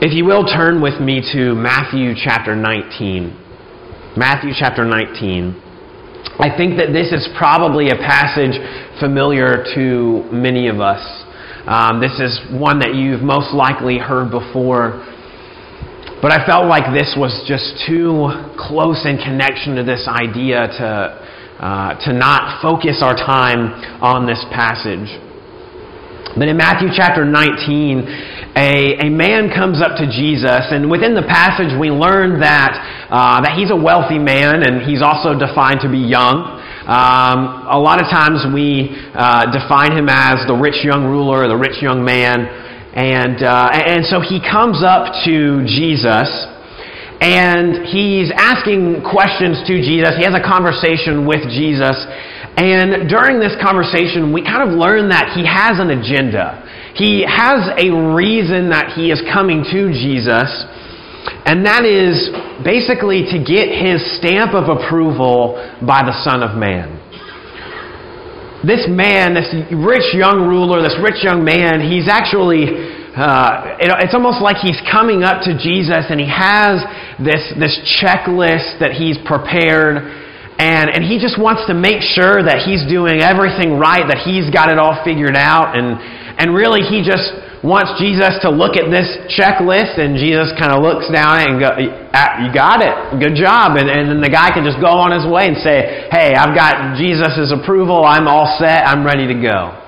If 0.01 0.15
you 0.15 0.25
will, 0.25 0.47
turn 0.47 0.81
with 0.81 1.01
me 1.01 1.19
to 1.35 1.57
Matthew 1.57 2.15
chapter 2.15 2.55
19. 2.55 4.15
Matthew 4.17 4.55
chapter 4.55 4.85
19. 4.85 5.59
I 6.39 6.55
think 6.57 6.79
that 6.79 6.95
this 6.95 7.11
is 7.11 7.27
probably 7.37 7.91
a 7.91 7.99
passage 7.99 8.55
familiar 9.03 9.67
to 9.75 10.23
many 10.31 10.69
of 10.69 10.79
us. 10.79 11.03
Um, 11.67 11.99
this 11.99 12.15
is 12.23 12.39
one 12.55 12.79
that 12.79 12.95
you've 12.95 13.27
most 13.27 13.51
likely 13.51 13.99
heard 13.99 14.31
before. 14.31 15.03
But 16.23 16.31
I 16.31 16.47
felt 16.47 16.71
like 16.71 16.95
this 16.95 17.19
was 17.19 17.35
just 17.51 17.83
too 17.91 18.55
close 18.55 19.03
in 19.03 19.19
connection 19.19 19.75
to 19.75 19.83
this 19.83 20.07
idea 20.07 20.79
to, 20.79 20.87
uh, 21.59 21.99
to 22.07 22.13
not 22.15 22.63
focus 22.63 23.03
our 23.03 23.19
time 23.19 23.75
on 23.99 24.31
this 24.31 24.47
passage. 24.55 25.11
But 26.39 26.47
in 26.47 26.57
Matthew 26.57 26.89
chapter 26.95 27.25
19, 27.27 28.55
a, 28.55 29.07
a 29.07 29.11
man 29.11 29.51
comes 29.51 29.83
up 29.83 29.99
to 29.99 30.07
Jesus, 30.07 30.71
and 30.71 30.91
within 30.91 31.15
the 31.15 31.27
passage, 31.27 31.75
we 31.75 31.91
learn 31.91 32.39
that, 32.41 32.79
uh, 33.11 33.43
that 33.43 33.59
he's 33.59 33.71
a 33.71 33.77
wealthy 33.77 34.19
man, 34.19 34.63
and 34.63 34.87
he's 34.87 35.03
also 35.03 35.35
defined 35.35 35.83
to 35.83 35.91
be 35.91 35.99
young. 35.99 36.59
Um, 36.87 37.69
a 37.69 37.79
lot 37.79 37.99
of 37.99 38.07
times 38.07 38.47
we 38.55 38.95
uh, 39.19 39.51
define 39.51 39.93
him 39.99 40.07
as 40.09 40.47
the 40.47 40.55
rich 40.55 40.81
young 40.87 41.05
ruler, 41.11 41.47
the 41.51 41.59
rich 41.59 41.83
young 41.83 42.07
man. 42.07 42.47
And, 42.95 43.43
uh, 43.43 43.71
and 43.75 44.07
so 44.07 44.23
he 44.23 44.39
comes 44.39 44.81
up 44.87 45.13
to 45.27 45.67
Jesus 45.67 46.31
and 47.21 47.87
he's 47.91 48.31
asking 48.31 49.03
questions 49.03 49.59
to 49.67 49.75
Jesus. 49.83 50.15
He 50.15 50.25
has 50.25 50.35
a 50.35 50.45
conversation 50.45 51.27
with 51.27 51.43
Jesus. 51.51 51.99
And 52.59 53.11
during 53.11 53.39
this 53.39 53.55
conversation, 53.63 54.33
we 54.33 54.43
kind 54.43 54.63
of 54.63 54.75
learn 54.79 55.11
that 55.11 55.35
he 55.35 55.47
has 55.47 55.79
an 55.79 55.91
agenda. 55.91 56.63
He 56.95 57.23
has 57.23 57.71
a 57.79 57.91
reason 58.15 58.71
that 58.71 58.95
he 58.95 59.11
is 59.11 59.23
coming 59.31 59.63
to 59.63 59.81
Jesus, 59.95 60.51
and 61.47 61.67
that 61.67 61.87
is 61.87 62.31
basically 62.67 63.23
to 63.31 63.39
get 63.39 63.71
his 63.71 64.03
stamp 64.19 64.55
of 64.55 64.67
approval 64.67 65.55
by 65.87 66.03
the 66.03 66.15
Son 66.27 66.43
of 66.43 66.59
Man. 66.59 66.99
This 68.67 68.91
man, 68.91 69.39
this 69.39 69.47
rich 69.71 70.11
young 70.19 70.43
ruler, 70.51 70.83
this 70.83 70.99
rich 70.99 71.23
young 71.23 71.47
man, 71.47 71.79
he's 71.79 72.11
actually 72.11 72.98
uh, 73.17 73.79
it, 73.81 73.89
it's 74.05 74.15
almost 74.15 74.43
like 74.43 74.57
he's 74.59 74.79
coming 74.91 75.23
up 75.25 75.43
to 75.49 75.57
Jesus 75.57 76.07
and 76.11 76.21
he 76.21 76.29
has 76.29 76.85
this, 77.19 77.41
this 77.57 77.75
checklist 78.01 78.79
that 78.81 78.93
he's 78.93 79.17
prepared. 79.25 80.05
And, 80.59 80.91
and 80.91 81.07
he 81.07 81.23
just 81.23 81.39
wants 81.39 81.67
to 81.71 81.75
make 81.75 82.03
sure 82.03 82.43
that 82.43 82.67
he's 82.67 82.83
doing 82.91 83.23
everything 83.23 83.79
right, 83.79 84.03
that 84.03 84.27
he's 84.27 84.51
got 84.51 84.71
it 84.71 84.79
all 84.79 84.99
figured 85.07 85.39
out. 85.39 85.79
And, 85.79 85.95
and 86.39 86.51
really, 86.51 86.83
he 86.83 87.07
just 87.07 87.31
wants 87.63 87.95
Jesus 87.99 88.39
to 88.43 88.51
look 88.51 88.75
at 88.75 88.91
this 88.91 89.07
checklist, 89.35 89.99
and 89.99 90.19
Jesus 90.19 90.55
kind 90.59 90.71
of 90.71 90.83
looks 90.83 91.11
down 91.11 91.43
and 91.43 91.59
go, 91.63 91.71
ah, 92.15 92.43
You 92.43 92.51
got 92.51 92.83
it. 92.83 92.95
Good 93.23 93.39
job. 93.39 93.79
And, 93.79 93.91
and 93.91 94.11
then 94.11 94.21
the 94.23 94.31
guy 94.31 94.51
can 94.51 94.67
just 94.67 94.83
go 94.83 94.99
on 94.99 95.15
his 95.15 95.27
way 95.27 95.47
and 95.47 95.59
say, 95.63 96.11
Hey, 96.11 96.35
I've 96.35 96.55
got 96.55 96.99
Jesus' 96.99 97.55
approval. 97.55 98.03
I'm 98.03 98.27
all 98.27 98.47
set. 98.59 98.87
I'm 98.87 99.07
ready 99.07 99.27
to 99.31 99.39
go. 99.39 99.88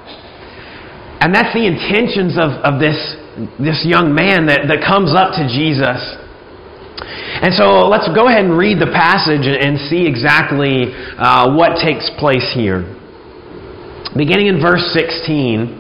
And 1.21 1.35
that's 1.35 1.53
the 1.53 1.67
intentions 1.67 2.37
of, 2.41 2.51
of 2.65 2.81
this 2.81 2.97
this 3.59 3.87
young 3.87 4.13
man 4.13 4.47
that, 4.47 4.67
that 4.69 4.83
comes 4.85 5.15
up 5.15 5.33
to 5.39 5.47
Jesus. 5.47 5.97
And 7.41 7.55
so 7.55 7.89
let's 7.89 8.11
go 8.13 8.29
ahead 8.29 8.45
and 8.45 8.59
read 8.59 8.77
the 8.77 8.91
passage 8.93 9.47
and 9.49 9.81
see 9.89 10.05
exactly 10.05 10.93
uh, 11.17 11.57
what 11.57 11.81
takes 11.81 12.11
place 12.21 12.45
here. 12.53 12.85
Beginning 14.13 14.53
in 14.53 14.61
verse 14.61 14.85
16. 14.93 15.79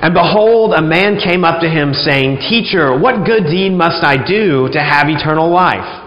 And 0.00 0.14
behold, 0.14 0.72
a 0.72 0.80
man 0.80 1.18
came 1.18 1.42
up 1.42 1.60
to 1.60 1.68
him, 1.68 1.92
saying, 1.92 2.38
Teacher, 2.48 2.96
what 2.96 3.26
good 3.26 3.50
deed 3.50 3.74
must 3.74 4.06
I 4.06 4.14
do 4.14 4.70
to 4.70 4.78
have 4.78 5.10
eternal 5.10 5.50
life? 5.50 6.06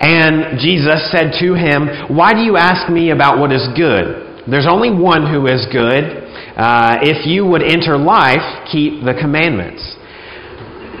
And 0.00 0.58
Jesus 0.58 1.12
said 1.12 1.36
to 1.38 1.54
him, 1.54 2.08
Why 2.08 2.32
do 2.32 2.40
you 2.40 2.56
ask 2.56 2.90
me 2.90 3.10
about 3.10 3.38
what 3.38 3.52
is 3.52 3.68
good? 3.76 4.48
There's 4.50 4.66
only 4.66 4.90
one 4.90 5.28
who 5.28 5.46
is 5.46 5.68
good. 5.70 6.21
Uh, 6.62 7.02
if 7.02 7.26
you 7.26 7.42
would 7.42 7.66
enter 7.66 7.98
life, 7.98 8.70
keep 8.70 9.02
the 9.02 9.18
commandments. 9.18 9.82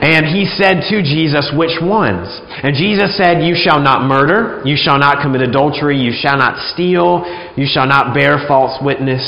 And 0.02 0.26
he 0.26 0.42
said 0.58 0.82
to 0.90 0.98
Jesus, 1.06 1.54
Which 1.54 1.78
ones? 1.78 2.26
And 2.66 2.74
Jesus 2.74 3.14
said, 3.14 3.46
You 3.46 3.54
shall 3.54 3.78
not 3.78 4.02
murder, 4.02 4.58
you 4.66 4.74
shall 4.74 4.98
not 4.98 5.22
commit 5.22 5.40
adultery, 5.46 5.94
you 5.94 6.10
shall 6.10 6.34
not 6.34 6.58
steal, 6.74 7.22
you 7.54 7.70
shall 7.70 7.86
not 7.86 8.10
bear 8.10 8.42
false 8.50 8.74
witness, 8.82 9.22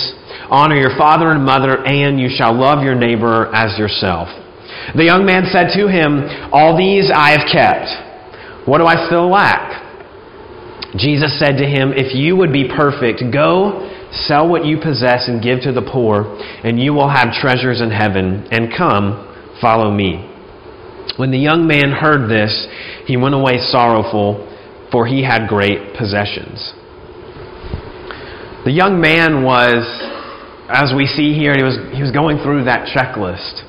honor 0.50 0.75
your 0.75 0.99
father 0.99 1.31
and 1.31 1.47
mother, 1.47 1.79
and 1.87 2.19
you 2.19 2.26
shall 2.26 2.50
love 2.50 2.83
your 2.83 2.99
neighbor 2.99 3.55
as 3.55 3.79
yourself. 3.79 4.26
The 4.99 5.07
young 5.07 5.25
man 5.25 5.47
said 5.55 5.71
to 5.79 5.87
him, 5.87 6.26
All 6.50 6.76
these 6.76 7.14
I 7.14 7.31
have 7.38 7.47
kept. 7.47 8.67
What 8.67 8.79
do 8.79 8.87
I 8.91 9.07
still 9.07 9.31
lack? 9.31 9.87
Jesus 10.99 11.38
said 11.38 11.62
to 11.62 11.67
him, 11.67 11.95
If 11.95 12.11
you 12.11 12.35
would 12.35 12.53
be 12.53 12.67
perfect, 12.67 13.23
go 13.33 13.94
Sell 14.14 14.49
what 14.49 14.64
you 14.64 14.78
possess 14.78 15.28
and 15.28 15.42
give 15.42 15.61
to 15.62 15.73
the 15.73 15.83
poor, 15.83 16.38
and 16.62 16.80
you 16.80 16.94
will 16.94 17.11
have 17.11 17.33
treasures 17.33 17.80
in 17.80 17.90
heaven. 17.90 18.47
And 18.50 18.73
come, 18.76 19.56
follow 19.61 19.90
me. 19.90 20.30
When 21.16 21.30
the 21.30 21.38
young 21.38 21.66
man 21.66 21.90
heard 21.90 22.30
this, 22.30 22.66
he 23.06 23.16
went 23.16 23.35
away 23.35 23.59
sorrowful, 23.59 24.50
for 24.90 25.06
he 25.06 25.25
had 25.25 25.49
great 25.49 25.97
possessions. 25.99 26.73
The 28.64 28.73
young 28.73 29.00
man 29.00 29.42
was, 29.44 29.85
as 30.68 30.94
we 30.97 31.06
see 31.06 31.35
here, 31.35 31.54
he 31.54 31.62
was, 31.62 31.76
he 31.92 32.00
was 32.00 32.11
going 32.11 32.38
through 32.38 32.64
that 32.64 32.88
checklist. 32.88 33.62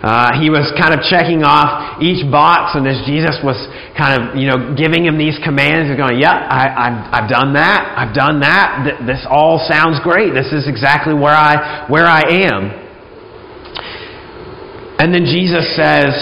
Uh, 0.00 0.40
he 0.40 0.48
was 0.48 0.72
kind 0.80 0.96
of 0.96 1.04
checking 1.04 1.44
off 1.44 2.00
each 2.00 2.24
box, 2.32 2.72
and 2.72 2.88
as 2.88 3.04
Jesus 3.04 3.36
was 3.44 3.56
kind 3.92 4.16
of, 4.16 4.36
you 4.36 4.48
know, 4.48 4.72
giving 4.72 5.04
him 5.04 5.20
these 5.20 5.36
commands, 5.44 5.92
he's 5.92 6.00
going, 6.00 6.16
"Yep, 6.16 6.32
I, 6.32 6.88
have 6.88 6.98
I've 7.12 7.28
done 7.28 7.52
that. 7.52 7.80
I've 8.00 8.14
done 8.16 8.40
that. 8.40 8.66
Th- 8.84 9.00
this 9.04 9.26
all 9.28 9.60
sounds 9.68 10.00
great. 10.00 10.32
This 10.32 10.52
is 10.56 10.64
exactly 10.64 11.12
where 11.12 11.36
I 11.36 11.84
where 11.92 12.08
I 12.08 12.48
am." 12.48 12.72
And 14.96 15.12
then 15.12 15.28
Jesus 15.28 15.68
says, 15.76 16.12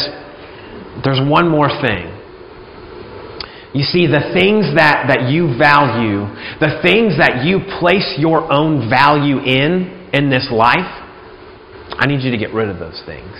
"There's 1.06 1.22
one 1.22 1.46
more 1.46 1.70
thing." 1.70 2.18
You 3.74 3.84
see, 3.84 4.06
the 4.08 4.34
things 4.34 4.74
that, 4.74 5.06
that 5.06 5.30
you 5.30 5.54
value, 5.54 6.26
the 6.58 6.80
things 6.82 7.14
that 7.20 7.44
you 7.44 7.60
place 7.78 8.16
your 8.18 8.50
own 8.50 8.88
value 8.90 9.38
in, 9.38 10.10
in 10.12 10.30
this 10.30 10.48
life, 10.50 10.97
I 11.98 12.06
need 12.06 12.22
you 12.22 12.30
to 12.30 12.38
get 12.38 12.54
rid 12.54 12.68
of 12.68 12.78
those 12.78 13.02
things. 13.04 13.34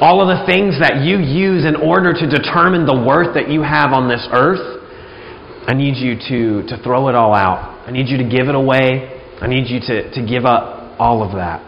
All 0.00 0.20
of 0.20 0.28
the 0.28 0.44
things 0.44 0.78
that 0.80 1.00
you 1.02 1.18
use 1.18 1.64
in 1.64 1.76
order 1.76 2.12
to 2.12 2.26
determine 2.28 2.84
the 2.84 2.94
worth 2.94 3.34
that 3.34 3.48
you 3.48 3.62
have 3.62 3.92
on 3.92 4.08
this 4.08 4.26
earth, 4.32 4.82
I 5.66 5.72
need 5.72 5.96
you 5.96 6.14
to, 6.28 6.68
to 6.68 6.82
throw 6.82 7.08
it 7.08 7.14
all 7.14 7.32
out. 7.32 7.86
I 7.86 7.90
need 7.90 8.08
you 8.08 8.18
to 8.18 8.28
give 8.28 8.48
it 8.48 8.54
away. 8.54 9.08
I 9.40 9.46
need 9.46 9.70
you 9.70 9.80
to, 9.80 10.12
to 10.12 10.20
give 10.26 10.44
up 10.44 11.00
all 11.00 11.22
of 11.22 11.32
that. 11.36 11.62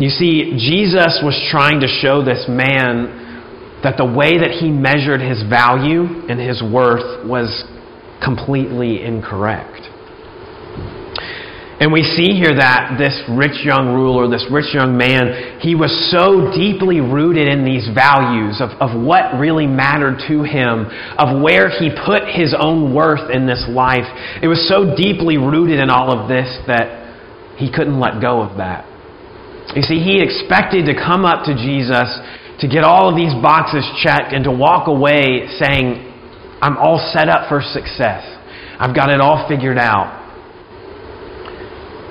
You 0.00 0.10
see, 0.10 0.54
Jesus 0.58 1.22
was 1.22 1.34
trying 1.50 1.80
to 1.80 1.86
show 1.86 2.24
this 2.24 2.46
man 2.48 3.80
that 3.82 3.96
the 3.96 4.06
way 4.06 4.38
that 4.38 4.50
he 4.50 4.70
measured 4.70 5.20
his 5.20 5.42
value 5.48 6.26
and 6.28 6.40
his 6.40 6.62
worth 6.62 7.26
was 7.26 7.64
completely 8.22 9.04
incorrect. 9.04 9.86
And 11.80 11.92
we 11.92 12.06
see 12.06 12.38
here 12.38 12.54
that 12.54 12.94
this 13.02 13.18
rich 13.26 13.66
young 13.66 13.90
ruler, 13.90 14.30
this 14.30 14.46
rich 14.46 14.70
young 14.70 14.96
man, 14.96 15.58
he 15.58 15.74
was 15.74 15.90
so 16.14 16.54
deeply 16.54 17.02
rooted 17.02 17.50
in 17.50 17.66
these 17.66 17.90
values 17.90 18.62
of, 18.62 18.70
of 18.78 18.94
what 18.94 19.34
really 19.42 19.66
mattered 19.66 20.22
to 20.30 20.46
him, 20.46 20.86
of 21.18 21.42
where 21.42 21.68
he 21.68 21.90
put 21.90 22.30
his 22.30 22.54
own 22.54 22.94
worth 22.94 23.26
in 23.26 23.46
this 23.50 23.66
life. 23.66 24.06
It 24.38 24.46
was 24.46 24.62
so 24.70 24.94
deeply 24.94 25.36
rooted 25.36 25.82
in 25.82 25.90
all 25.90 26.14
of 26.14 26.30
this 26.30 26.46
that 26.70 27.58
he 27.58 27.70
couldn't 27.70 27.98
let 27.98 28.22
go 28.22 28.40
of 28.40 28.56
that. 28.58 28.86
You 29.74 29.82
see, 29.82 29.98
he 29.98 30.22
expected 30.22 30.86
to 30.86 30.94
come 30.94 31.24
up 31.26 31.44
to 31.46 31.58
Jesus 31.58 32.06
to 32.62 32.68
get 32.70 32.84
all 32.84 33.10
of 33.10 33.16
these 33.16 33.34
boxes 33.42 33.82
checked 33.98 34.30
and 34.30 34.44
to 34.44 34.52
walk 34.54 34.86
away 34.86 35.50
saying, 35.58 36.06
I'm 36.62 36.78
all 36.78 37.02
set 37.12 37.28
up 37.28 37.48
for 37.48 37.60
success. 37.60 38.22
I've 38.78 38.94
got 38.94 39.10
it 39.10 39.20
all 39.20 39.46
figured 39.48 39.78
out. 39.78 40.23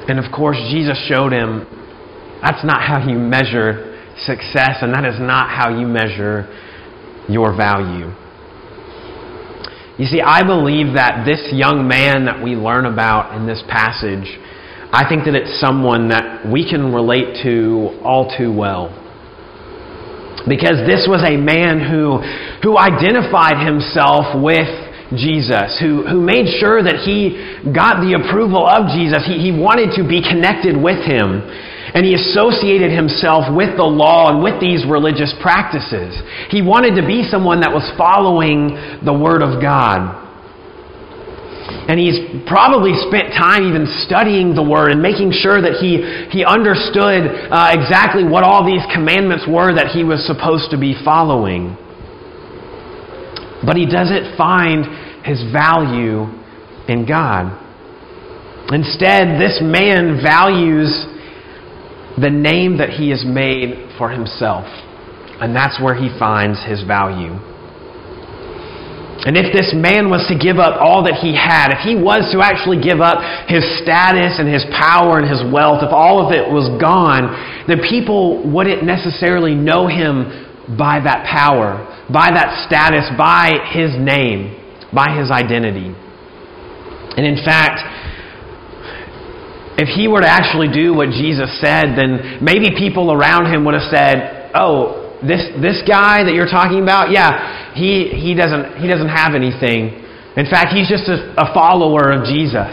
And 0.07 0.19
of 0.19 0.31
course, 0.31 0.57
Jesus 0.71 0.97
showed 1.07 1.31
him 1.31 1.65
that's 2.41 2.63
not 2.65 2.81
how 2.81 3.07
you 3.07 3.17
measure 3.17 3.95
success, 4.25 4.83
and 4.83 4.93
that 4.93 5.05
is 5.05 5.19
not 5.19 5.49
how 5.49 5.69
you 5.69 5.87
measure 5.87 6.47
your 7.29 7.55
value. 7.55 8.11
You 9.97 10.05
see, 10.05 10.21
I 10.21 10.43
believe 10.43 10.95
that 10.95 11.23
this 11.25 11.53
young 11.53 11.87
man 11.87 12.25
that 12.25 12.43
we 12.43 12.55
learn 12.55 12.85
about 12.85 13.37
in 13.37 13.47
this 13.47 13.63
passage, 13.69 14.25
I 14.91 15.07
think 15.07 15.25
that 15.25 15.35
it's 15.35 15.59
someone 15.61 16.09
that 16.09 16.49
we 16.51 16.67
can 16.67 16.91
relate 16.93 17.41
to 17.43 18.01
all 18.03 18.35
too 18.35 18.51
well. 18.51 18.89
Because 20.49 20.83
this 20.83 21.07
was 21.07 21.23
a 21.23 21.37
man 21.37 21.79
who, 21.79 22.19
who 22.61 22.77
identified 22.77 23.63
himself 23.63 24.35
with 24.35 24.67
Jesus, 25.17 25.77
who, 25.79 26.05
who 26.05 26.19
made 26.21 26.47
sure 26.59 26.81
that 26.81 27.01
he 27.03 27.37
got 27.73 28.01
the 28.01 28.17
approval 28.17 28.65
of 28.65 28.91
Jesus. 28.93 29.25
He, 29.25 29.39
he 29.39 29.51
wanted 29.51 29.95
to 29.97 30.07
be 30.07 30.21
connected 30.21 30.75
with 30.75 31.01
him. 31.05 31.41
And 31.93 32.01
he 32.01 32.17
associated 32.17 32.89
himself 32.89 33.53
with 33.53 33.77
the 33.77 33.85
law 33.85 34.33
and 34.33 34.41
with 34.41 34.57
these 34.57 34.81
religious 34.81 35.29
practices. 35.45 36.17
He 36.49 36.65
wanted 36.65 36.97
to 36.97 37.05
be 37.05 37.21
someone 37.29 37.61
that 37.61 37.69
was 37.69 37.85
following 37.93 38.73
the 39.05 39.13
Word 39.13 39.45
of 39.45 39.61
God. 39.61 40.23
And 41.85 41.99
he's 41.99 42.17
probably 42.47 42.97
spent 43.07 43.35
time 43.37 43.69
even 43.69 43.85
studying 44.07 44.55
the 44.55 44.63
Word 44.63 44.91
and 44.91 45.01
making 45.01 45.31
sure 45.35 45.61
that 45.61 45.77
he, 45.83 46.01
he 46.33 46.41
understood 46.41 47.29
uh, 47.51 47.75
exactly 47.77 48.23
what 48.23 48.43
all 48.43 48.65
these 48.65 48.83
commandments 48.89 49.45
were 49.45 49.75
that 49.75 49.93
he 49.93 50.03
was 50.03 50.25
supposed 50.25 50.71
to 50.71 50.79
be 50.79 50.95
following. 51.05 51.77
But 53.63 53.77
he 53.77 53.85
doesn't 53.85 54.35
find 54.35 54.83
his 55.23 55.43
value 55.51 56.27
in 56.87 57.05
God. 57.07 57.59
Instead, 58.71 59.39
this 59.39 59.59
man 59.61 60.21
values 60.23 61.05
the 62.19 62.29
name 62.29 62.77
that 62.77 62.89
he 62.89 63.09
has 63.09 63.25
made 63.25 63.89
for 63.97 64.09
himself. 64.09 64.65
And 65.41 65.55
that's 65.55 65.81
where 65.81 65.95
he 65.95 66.07
finds 66.19 66.63
his 66.63 66.83
value. 66.83 67.35
And 69.23 69.37
if 69.39 69.55
this 69.55 69.71
man 69.71 70.11
was 70.11 70.27
to 70.27 70.35
give 70.35 70.59
up 70.59 70.79
all 70.81 71.03
that 71.07 71.15
he 71.23 71.31
had, 71.31 71.71
if 71.71 71.79
he 71.79 71.95
was 71.95 72.27
to 72.35 72.43
actually 72.43 72.83
give 72.83 72.99
up 72.99 73.23
his 73.47 73.63
status 73.79 74.35
and 74.35 74.51
his 74.51 74.67
power 74.75 75.19
and 75.19 75.27
his 75.27 75.39
wealth, 75.47 75.79
if 75.79 75.95
all 75.95 76.19
of 76.19 76.35
it 76.35 76.43
was 76.43 76.67
gone, 76.75 77.31
then 77.67 77.79
people 77.79 78.43
wouldn't 78.43 78.83
necessarily 78.83 79.55
know 79.55 79.87
him 79.87 80.27
by 80.75 80.99
that 80.99 81.23
power, 81.23 81.79
by 82.11 82.35
that 82.35 82.67
status, 82.67 83.07
by 83.15 83.51
his 83.71 83.95
name, 83.95 84.62
by 84.93 85.17
his 85.17 85.31
identity. 85.31 85.91
And 87.17 87.25
in 87.25 87.37
fact, 87.43 87.81
if 89.77 89.89
he 89.89 90.07
were 90.07 90.21
to 90.21 90.29
actually 90.29 90.69
do 90.69 90.93
what 90.93 91.09
Jesus 91.09 91.49
said, 91.59 91.97
then 91.97 92.39
maybe 92.41 92.77
people 92.77 93.11
around 93.11 93.51
him 93.51 93.65
would 93.65 93.73
have 93.73 93.89
said, 93.89 94.51
Oh, 94.53 95.17
this, 95.25 95.49
this 95.61 95.81
guy 95.87 96.23
that 96.23 96.33
you're 96.33 96.49
talking 96.49 96.81
about, 96.81 97.09
yeah, 97.09 97.73
he, 97.73 98.13
he, 98.13 98.35
doesn't, 98.35 98.77
he 98.77 98.87
doesn't 98.87 99.09
have 99.09 99.33
anything. 99.33 99.97
In 100.37 100.45
fact, 100.45 100.73
he's 100.73 100.89
just 100.89 101.09
a, 101.09 101.33
a 101.41 101.53
follower 101.53 102.13
of 102.13 102.25
Jesus. 102.25 102.69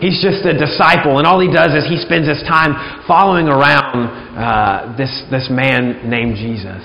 He's 0.00 0.18
just 0.18 0.42
a 0.48 0.56
disciple, 0.56 1.18
and 1.18 1.26
all 1.28 1.38
he 1.38 1.52
does 1.52 1.76
is 1.76 1.84
he 1.84 2.00
spends 2.00 2.26
his 2.26 2.40
time 2.48 2.72
following 3.06 3.46
around 3.46 4.08
uh, 4.32 4.96
this, 4.96 5.12
this 5.30 5.52
man 5.52 6.08
named 6.08 6.40
Jesus. 6.40 6.80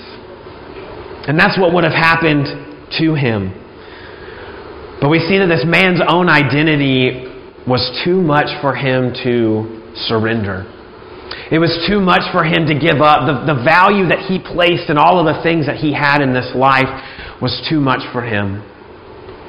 And 1.26 1.40
that's 1.40 1.58
what 1.58 1.72
would 1.72 1.82
have 1.82 1.96
happened 1.96 2.46
to 3.00 3.14
him. 3.16 3.65
But 5.06 5.14
we 5.14 5.20
see 5.20 5.38
that 5.38 5.46
this 5.46 5.62
man's 5.62 6.02
own 6.02 6.26
identity 6.26 7.30
was 7.62 7.78
too 8.02 8.18
much 8.18 8.50
for 8.58 8.74
him 8.74 9.14
to 9.22 9.94
surrender. 10.10 10.66
It 11.46 11.62
was 11.62 11.70
too 11.86 12.02
much 12.02 12.26
for 12.34 12.42
him 12.42 12.66
to 12.66 12.74
give 12.74 12.98
up. 12.98 13.22
The, 13.22 13.54
the 13.54 13.62
value 13.62 14.10
that 14.10 14.26
he 14.26 14.42
placed 14.42 14.90
in 14.90 14.98
all 14.98 15.22
of 15.22 15.30
the 15.30 15.38
things 15.46 15.70
that 15.70 15.78
he 15.78 15.94
had 15.94 16.26
in 16.26 16.34
this 16.34 16.50
life 16.58 16.90
was 17.38 17.54
too 17.70 17.78
much 17.78 18.02
for 18.10 18.18
him. 18.18 18.66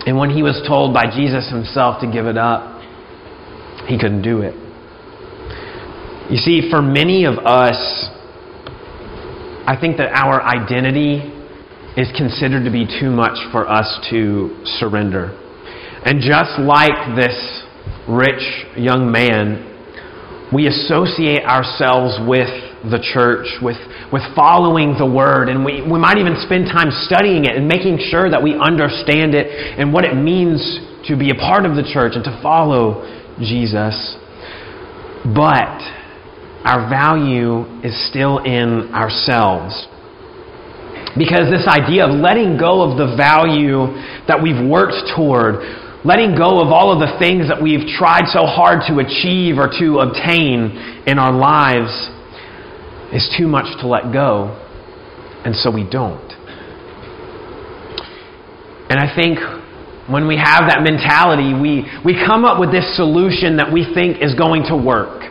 And 0.06 0.14
when 0.14 0.30
he 0.30 0.46
was 0.46 0.62
told 0.70 0.94
by 0.94 1.10
Jesus 1.10 1.50
himself 1.50 2.02
to 2.02 2.06
give 2.06 2.30
it 2.30 2.38
up, 2.38 2.78
he 3.90 3.98
couldn't 3.98 4.22
do 4.22 4.46
it. 4.46 4.54
You 6.30 6.38
see, 6.38 6.70
for 6.70 6.84
many 6.86 7.26
of 7.26 7.42
us, 7.42 7.82
I 9.66 9.74
think 9.74 9.98
that 9.98 10.14
our 10.14 10.38
identity 10.38 11.34
is 11.98 12.14
considered 12.16 12.64
to 12.66 12.70
be 12.70 12.86
too 12.86 13.10
much 13.10 13.42
for 13.50 13.68
us 13.68 13.90
to 14.12 14.54
surrender. 14.78 15.46
And 16.06 16.22
just 16.22 16.60
like 16.60 17.16
this 17.16 17.36
rich 18.08 18.44
young 18.78 19.12
man, 19.12 19.64
we 20.54 20.68
associate 20.68 21.44
ourselves 21.44 22.16
with 22.28 22.48
the 22.88 23.02
church, 23.14 23.48
with, 23.62 23.78
with 24.14 24.24
following 24.36 24.96
the 24.98 25.06
word, 25.06 25.50
and 25.50 25.66
we, 25.66 25.82
we 25.82 26.00
might 26.00 26.18
even 26.18 26.38
spend 26.46 26.68
time 26.68 26.88
studying 27.10 27.44
it 27.46 27.58
and 27.58 27.68
making 27.68 28.00
sure 28.10 28.30
that 28.30 28.42
we 28.42 28.56
understand 28.56 29.36
it 29.36 29.48
and 29.78 29.92
what 29.92 30.06
it 30.06 30.16
means 30.16 30.62
to 31.08 31.18
be 31.18 31.32
a 31.32 31.36
part 31.36 31.66
of 31.66 31.76
the 31.76 31.84
church 31.84 32.14
and 32.16 32.24
to 32.24 32.40
follow 32.42 33.04
Jesus, 33.40 34.16
but 35.36 35.78
our 36.64 36.90
value 36.90 37.64
is 37.84 37.96
still 38.10 38.40
in 38.40 38.92
ourselves. 38.94 39.88
Because 41.18 41.50
this 41.50 41.66
idea 41.68 42.06
of 42.06 42.12
letting 42.14 42.58
go 42.58 42.84
of 42.86 42.98
the 42.98 43.16
value 43.18 43.90
that 44.28 44.38
we've 44.42 44.60
worked 44.70 45.12
toward, 45.16 45.64
letting 46.06 46.36
go 46.36 46.62
of 46.62 46.70
all 46.70 46.92
of 46.94 47.00
the 47.00 47.18
things 47.18 47.48
that 47.50 47.62
we've 47.62 47.88
tried 47.98 48.28
so 48.28 48.46
hard 48.46 48.86
to 48.88 49.00
achieve 49.00 49.58
or 49.58 49.70
to 49.80 50.00
obtain 50.00 51.04
in 51.08 51.18
our 51.18 51.34
lives 51.34 51.92
is 53.14 53.26
too 53.38 53.48
much 53.48 53.66
to 53.82 53.88
let 53.88 54.12
go, 54.14 54.54
and 55.46 55.56
so 55.56 55.72
we 55.72 55.88
don't. 55.90 56.28
And 58.90 59.00
I 59.00 59.14
think 59.16 59.40
when 60.08 60.28
we 60.28 60.38
have 60.38 60.72
that 60.72 60.80
mentality, 60.84 61.52
we, 61.52 61.84
we 62.06 62.16
come 62.16 62.46
up 62.46 62.60
with 62.60 62.72
this 62.72 62.96
solution 62.96 63.58
that 63.58 63.72
we 63.72 63.84
think 63.94 64.24
is 64.24 64.36
going 64.36 64.64
to 64.72 64.78
work. 64.78 65.28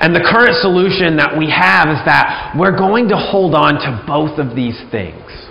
And 0.00 0.14
the 0.14 0.20
current 0.20 0.58
solution 0.60 1.16
that 1.16 1.32
we 1.38 1.48
have 1.48 1.88
is 1.88 2.00
that 2.04 2.52
we're 2.58 2.76
going 2.76 3.08
to 3.08 3.16
hold 3.16 3.54
on 3.54 3.80
to 3.80 4.04
both 4.04 4.36
of 4.38 4.54
these 4.56 4.76
things. 4.90 5.47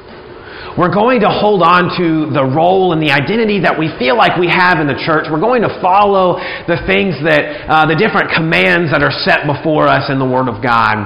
We're 0.78 0.94
going 0.94 1.26
to 1.26 1.30
hold 1.34 1.66
on 1.66 1.98
to 1.98 2.30
the 2.30 2.46
role 2.46 2.94
and 2.94 3.02
the 3.02 3.10
identity 3.10 3.66
that 3.66 3.82
we 3.82 3.90
feel 3.98 4.14
like 4.14 4.38
we 4.38 4.46
have 4.46 4.78
in 4.78 4.86
the 4.86 5.02
church. 5.10 5.26
We're 5.26 5.42
going 5.42 5.66
to 5.66 5.74
follow 5.82 6.38
the 6.70 6.78
things 6.86 7.18
that, 7.26 7.66
uh, 7.66 7.90
the 7.90 7.98
different 7.98 8.30
commands 8.30 8.94
that 8.94 9.02
are 9.02 9.10
set 9.26 9.50
before 9.50 9.90
us 9.90 10.14
in 10.14 10.22
the 10.22 10.30
Word 10.30 10.46
of 10.46 10.62
God. 10.62 11.02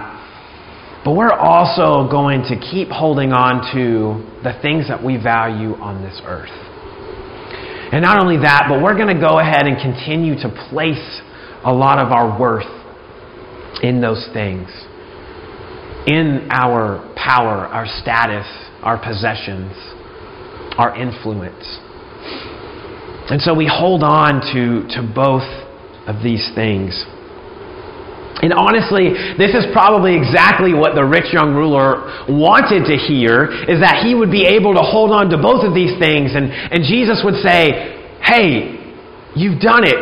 But 1.08 1.16
we're 1.16 1.32
also 1.32 2.04
going 2.12 2.44
to 2.52 2.60
keep 2.60 2.92
holding 2.92 3.32
on 3.32 3.64
to 3.72 4.20
the 4.44 4.60
things 4.60 4.92
that 4.92 5.00
we 5.00 5.16
value 5.16 5.80
on 5.80 6.04
this 6.04 6.20
earth. 6.28 6.52
And 7.96 8.04
not 8.04 8.20
only 8.20 8.44
that, 8.44 8.68
but 8.68 8.84
we're 8.84 9.00
going 9.00 9.16
to 9.16 9.22
go 9.24 9.40
ahead 9.40 9.72
and 9.72 9.80
continue 9.80 10.36
to 10.44 10.52
place 10.68 11.24
a 11.64 11.72
lot 11.72 11.96
of 11.96 12.12
our 12.12 12.36
worth 12.36 12.68
in 13.84 14.04
those 14.04 14.28
things, 14.36 14.68
in 16.12 16.52
our 16.52 17.08
power, 17.16 17.72
our 17.72 17.88
status, 17.88 18.46
our 18.82 18.98
possessions, 18.98 19.74
our 20.78 20.96
influence. 20.98 21.80
And 23.30 23.42
so 23.42 23.54
we 23.54 23.70
hold 23.70 24.04
on 24.04 24.42
to, 24.54 24.88
to 24.98 25.02
both 25.06 25.46
of 26.08 26.24
these 26.24 26.50
things. 26.56 27.06
And 28.42 28.52
honestly, 28.54 29.14
this 29.38 29.54
is 29.54 29.70
probably 29.72 30.18
exactly 30.18 30.74
what 30.74 30.96
the 30.96 31.06
rich 31.06 31.30
young 31.32 31.54
ruler 31.54 32.26
wanted 32.26 32.90
to 32.90 32.98
hear 32.98 33.46
is 33.70 33.80
that 33.86 34.02
he 34.02 34.16
would 34.16 34.32
be 34.32 34.50
able 34.50 34.74
to 34.74 34.82
hold 34.82 35.12
on 35.12 35.30
to 35.30 35.38
both 35.38 35.62
of 35.62 35.78
these 35.78 35.94
things 36.02 36.34
and, 36.34 36.50
and 36.50 36.82
Jesus 36.82 37.22
would 37.24 37.38
say, 37.46 38.18
"Hey, 38.18 38.81
You've 39.32 39.64
done 39.64 39.88
it. 39.88 39.96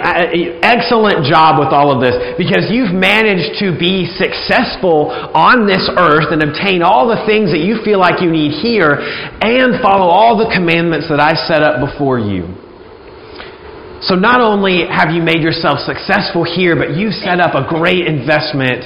Excellent 0.66 1.22
job 1.30 1.62
with 1.62 1.70
all 1.70 1.94
of 1.94 2.02
this 2.02 2.34
because 2.34 2.66
you've 2.74 2.90
managed 2.90 3.62
to 3.62 3.78
be 3.78 4.10
successful 4.18 5.14
on 5.38 5.70
this 5.70 5.86
earth 5.86 6.34
and 6.34 6.42
obtain 6.42 6.82
all 6.82 7.06
the 7.06 7.22
things 7.30 7.54
that 7.54 7.62
you 7.62 7.78
feel 7.86 8.00
like 8.00 8.26
you 8.26 8.32
need 8.34 8.58
here 8.58 8.98
and 8.98 9.78
follow 9.86 10.10
all 10.10 10.34
the 10.34 10.50
commandments 10.50 11.06
that 11.14 11.22
I 11.22 11.38
set 11.46 11.62
up 11.62 11.78
before 11.78 12.18
you. 12.18 12.50
So 14.02 14.16
not 14.16 14.42
only 14.42 14.88
have 14.90 15.12
you 15.14 15.22
made 15.22 15.44
yourself 15.44 15.78
successful 15.86 16.42
here, 16.42 16.74
but 16.76 16.98
you've 16.98 17.14
set 17.14 17.40
up 17.40 17.54
a 17.54 17.68
great 17.70 18.08
investment 18.08 18.82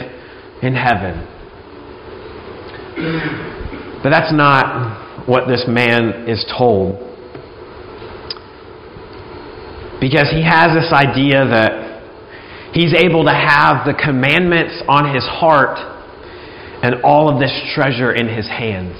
in 0.59 0.75
heaven. 0.75 1.23
But 4.03 4.09
that's 4.09 4.33
not 4.33 5.23
what 5.29 5.47
this 5.47 5.63
man 5.69 6.27
is 6.27 6.43
told. 6.57 7.12
Because 10.03 10.27
he 10.35 10.43
has 10.43 10.75
this 10.75 10.91
idea 10.91 11.47
that 11.47 11.71
he's 12.75 12.91
able 12.91 13.23
to 13.23 13.31
have 13.31 13.87
the 13.87 13.95
commandments 13.95 14.83
on 14.83 15.15
his 15.15 15.23
heart 15.23 15.79
and 16.83 16.95
all 17.07 17.31
of 17.31 17.39
this 17.39 17.55
treasure 17.73 18.11
in 18.11 18.27
his 18.27 18.45
hands. 18.45 18.99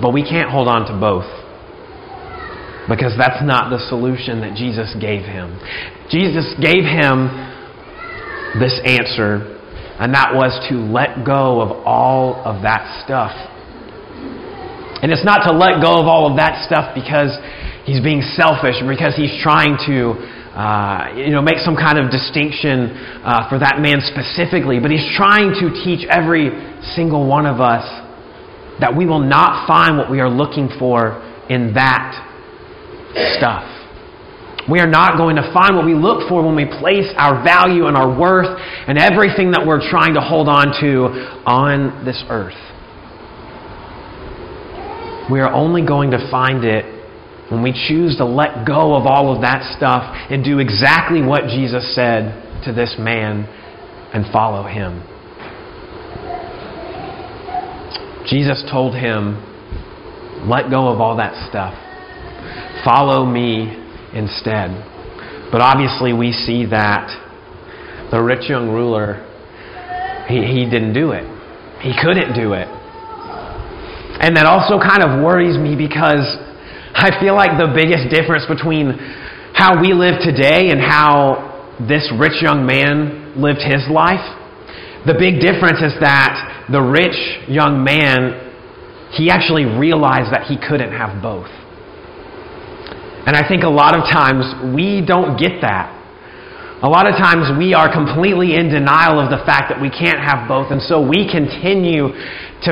But 0.00 0.14
we 0.14 0.22
can't 0.22 0.48
hold 0.48 0.68
on 0.68 0.86
to 0.86 0.94
both 0.94 1.26
because 2.88 3.18
that's 3.18 3.42
not 3.42 3.68
the 3.68 3.82
solution 3.90 4.46
that 4.46 4.54
Jesus 4.54 4.94
gave 5.02 5.26
him. 5.26 5.58
Jesus 6.08 6.46
gave 6.62 6.86
him 6.86 7.26
this 8.62 8.78
answer, 8.86 9.58
and 9.98 10.14
that 10.14 10.38
was 10.38 10.54
to 10.70 10.78
let 10.78 11.26
go 11.26 11.60
of 11.60 11.82
all 11.84 12.36
of 12.46 12.62
that 12.62 13.02
stuff. 13.02 13.34
And 15.02 15.10
it's 15.10 15.24
not 15.24 15.50
to 15.50 15.52
let 15.52 15.82
go 15.82 15.98
of 15.98 16.06
all 16.06 16.30
of 16.30 16.38
that 16.38 16.62
stuff 16.66 16.94
because 16.94 17.34
he's 17.88 18.04
being 18.04 18.20
selfish 18.36 18.76
because 18.84 19.16
he's 19.16 19.32
trying 19.40 19.80
to 19.88 20.12
uh, 20.52 21.14
you 21.16 21.30
know, 21.30 21.40
make 21.40 21.56
some 21.64 21.76
kind 21.76 21.96
of 21.96 22.10
distinction 22.10 22.92
uh, 23.24 23.48
for 23.48 23.58
that 23.62 23.78
man 23.80 24.02
specifically, 24.04 24.80
but 24.82 24.90
he's 24.90 25.06
trying 25.16 25.54
to 25.54 25.70
teach 25.86 26.04
every 26.10 26.50
single 26.98 27.24
one 27.24 27.46
of 27.46 27.60
us 27.60 27.86
that 28.80 28.90
we 28.90 29.06
will 29.06 29.22
not 29.22 29.66
find 29.66 29.96
what 29.96 30.10
we 30.10 30.20
are 30.20 30.28
looking 30.28 30.68
for 30.78 31.16
in 31.48 31.72
that 31.74 32.12
stuff. 33.38 33.64
We 34.68 34.80
are 34.80 34.90
not 34.90 35.16
going 35.16 35.36
to 35.36 35.48
find 35.54 35.76
what 35.76 35.86
we 35.86 35.94
look 35.94 36.28
for 36.28 36.44
when 36.44 36.56
we 36.56 36.66
place 36.66 37.08
our 37.16 37.42
value 37.42 37.86
and 37.86 37.96
our 37.96 38.10
worth 38.10 38.58
and 38.86 38.98
everything 38.98 39.52
that 39.52 39.64
we're 39.64 39.88
trying 39.88 40.14
to 40.14 40.20
hold 40.20 40.48
on 40.48 40.74
to 40.82 41.06
on 41.46 42.04
this 42.04 42.22
earth. 42.28 42.58
We 45.30 45.40
are 45.40 45.52
only 45.52 45.86
going 45.86 46.10
to 46.10 46.30
find 46.30 46.64
it 46.64 46.97
when 47.50 47.62
we 47.62 47.72
choose 47.72 48.16
to 48.18 48.24
let 48.24 48.66
go 48.66 48.94
of 48.94 49.06
all 49.06 49.34
of 49.34 49.40
that 49.40 49.62
stuff 49.76 50.02
and 50.30 50.44
do 50.44 50.58
exactly 50.58 51.22
what 51.22 51.44
Jesus 51.44 51.94
said 51.94 52.62
to 52.64 52.72
this 52.72 52.96
man 52.98 53.48
and 54.12 54.30
follow 54.32 54.66
him. 54.66 55.02
Jesus 58.28 58.62
told 58.70 58.94
him, 58.94 59.40
let 60.46 60.70
go 60.70 60.88
of 60.88 61.00
all 61.00 61.16
that 61.16 61.48
stuff. 61.48 61.72
Follow 62.84 63.24
me 63.24 63.74
instead. 64.14 64.70
But 65.50 65.62
obviously, 65.62 66.12
we 66.12 66.32
see 66.32 66.66
that 66.66 67.08
the 68.10 68.22
rich 68.22 68.48
young 68.50 68.68
ruler, 68.68 69.24
he, 70.28 70.44
he 70.44 70.64
didn't 70.68 70.92
do 70.92 71.12
it. 71.12 71.24
He 71.80 71.92
couldn't 72.00 72.34
do 72.34 72.52
it. 72.52 72.68
And 74.20 74.36
that 74.36 74.46
also 74.46 74.78
kind 74.78 75.02
of 75.02 75.24
worries 75.24 75.56
me 75.56 75.76
because 75.76 76.36
I 76.98 77.14
feel 77.22 77.38
like 77.38 77.54
the 77.54 77.70
biggest 77.70 78.10
difference 78.10 78.42
between 78.50 78.90
how 79.54 79.78
we 79.78 79.94
live 79.94 80.18
today 80.18 80.74
and 80.74 80.82
how 80.82 81.78
this 81.86 82.10
rich 82.18 82.42
young 82.42 82.66
man 82.66 83.38
lived 83.38 83.62
his 83.62 83.86
life, 83.86 84.26
the 85.06 85.14
big 85.14 85.38
difference 85.38 85.78
is 85.78 85.94
that 86.02 86.66
the 86.66 86.82
rich 86.82 87.14
young 87.46 87.86
man, 87.86 88.50
he 89.14 89.30
actually 89.30 89.62
realized 89.62 90.34
that 90.34 90.50
he 90.50 90.58
couldn't 90.58 90.90
have 90.90 91.22
both. 91.22 91.46
And 93.30 93.38
I 93.38 93.46
think 93.46 93.62
a 93.62 93.70
lot 93.70 93.94
of 93.94 94.02
times 94.10 94.42
we 94.74 94.98
don't 94.98 95.38
get 95.38 95.62
that. 95.62 95.94
A 96.82 96.88
lot 96.90 97.06
of 97.06 97.14
times 97.14 97.46
we 97.54 97.74
are 97.74 97.86
completely 97.86 98.58
in 98.58 98.74
denial 98.74 99.22
of 99.22 99.30
the 99.30 99.38
fact 99.46 99.70
that 99.70 99.78
we 99.78 99.90
can't 99.90 100.18
have 100.18 100.50
both, 100.50 100.74
and 100.74 100.82
so 100.82 100.98
we 100.98 101.30
continue 101.30 102.10
to 102.66 102.70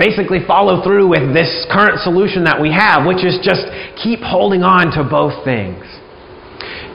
basically 0.00 0.40
follow 0.48 0.80
through 0.80 1.12
with 1.12 1.36
this 1.36 1.68
current 1.68 2.00
solution 2.00 2.48
that 2.48 2.56
we 2.56 2.72
have, 2.72 3.04
which 3.04 3.20
is 3.20 3.36
just 3.44 3.68
keep 4.00 4.24
holding 4.24 4.64
on 4.64 4.88
to 4.96 5.04
both 5.04 5.44
things. 5.44 5.84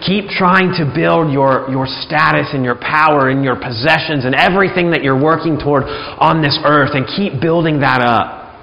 Keep 0.01 0.33
trying 0.33 0.73
to 0.81 0.89
build 0.89 1.29
your, 1.29 1.69
your 1.69 1.85
status 1.85 2.49
and 2.53 2.65
your 2.65 2.75
power 2.75 3.29
and 3.29 3.45
your 3.45 3.55
possessions 3.55 4.25
and 4.25 4.33
everything 4.33 4.89
that 4.89 5.05
you're 5.05 5.21
working 5.21 5.61
toward 5.61 5.85
on 5.85 6.41
this 6.41 6.57
earth 6.65 6.97
and 6.97 7.05
keep 7.05 7.39
building 7.39 7.79
that 7.79 8.01
up. 8.01 8.57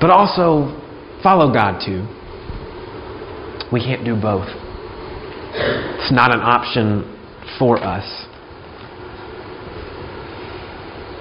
But 0.00 0.08
also 0.08 0.72
follow 1.22 1.52
God 1.52 1.84
too. 1.84 2.08
We 3.72 3.80
can't 3.80 4.04
do 4.04 4.16
both. 4.16 4.48
It's 6.00 6.12
not 6.12 6.32
an 6.32 6.40
option 6.40 7.04
for 7.58 7.76
us. 7.76 8.04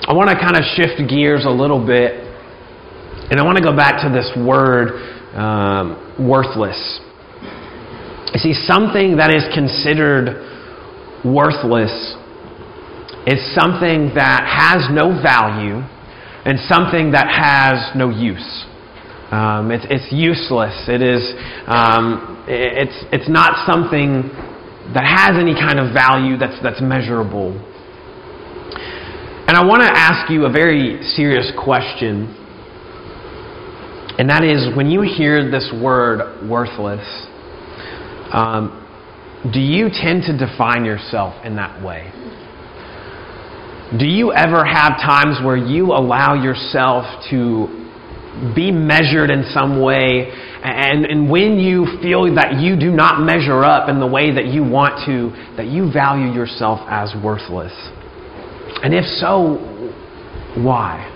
I 0.08 0.14
want 0.14 0.30
to 0.30 0.36
kind 0.36 0.56
of 0.56 0.64
shift 0.76 1.02
gears 1.10 1.46
a 1.46 1.50
little 1.50 1.84
bit, 1.84 2.25
and 3.32 3.40
I 3.40 3.44
want 3.44 3.58
to 3.58 3.64
go 3.64 3.76
back 3.76 4.04
to 4.04 4.10
this 4.14 4.30
word 4.38 4.94
um, 5.34 5.98
worthless. 6.20 7.02
You 8.34 8.40
see, 8.40 8.54
something 8.54 9.18
that 9.18 9.34
is 9.34 9.44
considered 9.54 10.44
worthless 11.26 12.16
is 13.26 13.42
something 13.56 14.14
that 14.14 14.46
has 14.46 14.86
no 14.94 15.10
value 15.22 15.82
and 16.46 16.60
something 16.70 17.12
that 17.12 17.26
has 17.26 17.96
no 17.98 18.10
use. 18.10 18.66
Um, 19.32 19.72
it's, 19.72 19.86
it's 19.90 20.14
useless. 20.14 20.86
It 20.88 21.02
is, 21.02 21.34
um, 21.66 22.46
it's, 22.48 22.94
it's 23.12 23.28
not 23.28 23.66
something 23.66 24.30
that 24.94 25.02
has 25.02 25.34
any 25.42 25.56
kind 25.58 25.80
of 25.80 25.92
value 25.94 26.38
that's, 26.38 26.62
that's 26.62 26.80
measurable. 26.80 27.58
And 29.48 29.58
I 29.58 29.66
want 29.66 29.82
to 29.82 29.90
ask 29.90 30.30
you 30.30 30.46
a 30.46 30.52
very 30.52 31.02
serious 31.02 31.52
question. 31.58 32.45
And 34.18 34.30
that 34.30 34.44
is 34.44 34.76
when 34.76 34.90
you 34.90 35.02
hear 35.02 35.50
this 35.52 35.72
word 35.82 36.50
worthless, 36.50 37.06
um, 38.32 38.82
do 39.54 39.60
you 39.60 39.90
tend 39.92 40.24
to 40.24 40.38
define 40.38 40.86
yourself 40.86 41.34
in 41.46 41.56
that 41.58 41.84
way? 41.84 42.12
Do 44.00 44.06
you 44.06 44.34
ever 44.34 44.66
have 44.66 44.94
times 44.98 45.38
where 45.44 45.58
you 45.58 45.88
allow 45.88 46.34
yourself 46.34 47.06
to 47.30 47.86
be 48.56 48.72
measured 48.72 49.30
in 49.30 49.46
some 49.54 49.82
way. 49.82 50.30
And, 50.64 51.06
and 51.06 51.30
when 51.30 51.60
you 51.60 51.86
feel 52.02 52.34
that 52.36 52.60
you 52.60 52.78
do 52.78 52.92
not 52.92 53.22
measure 53.22 53.64
up 53.64 53.88
in 53.90 54.00
the 54.00 54.08
way 54.08 54.34
that 54.34 54.48
you 54.48 54.64
want 54.64 55.06
to, 55.06 55.30
that 55.58 55.68
you 55.68 55.92
value 55.92 56.34
yourself 56.34 56.80
as 56.90 57.14
worthless. 57.24 57.74
And 58.84 58.94
if 58.94 59.06
so, 59.06 59.56
why? 60.62 61.12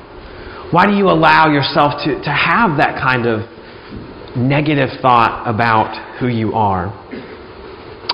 Why 0.72 0.86
do 0.86 0.94
you 0.94 1.10
allow 1.10 1.50
yourself 1.50 2.04
to, 2.06 2.22
to 2.22 2.30
have 2.30 2.78
that 2.78 3.02
kind 3.02 3.26
of 3.26 3.42
negative 4.38 4.90
thought 5.02 5.50
about 5.50 6.20
who 6.20 6.28
you 6.28 6.54
are? 6.54 6.94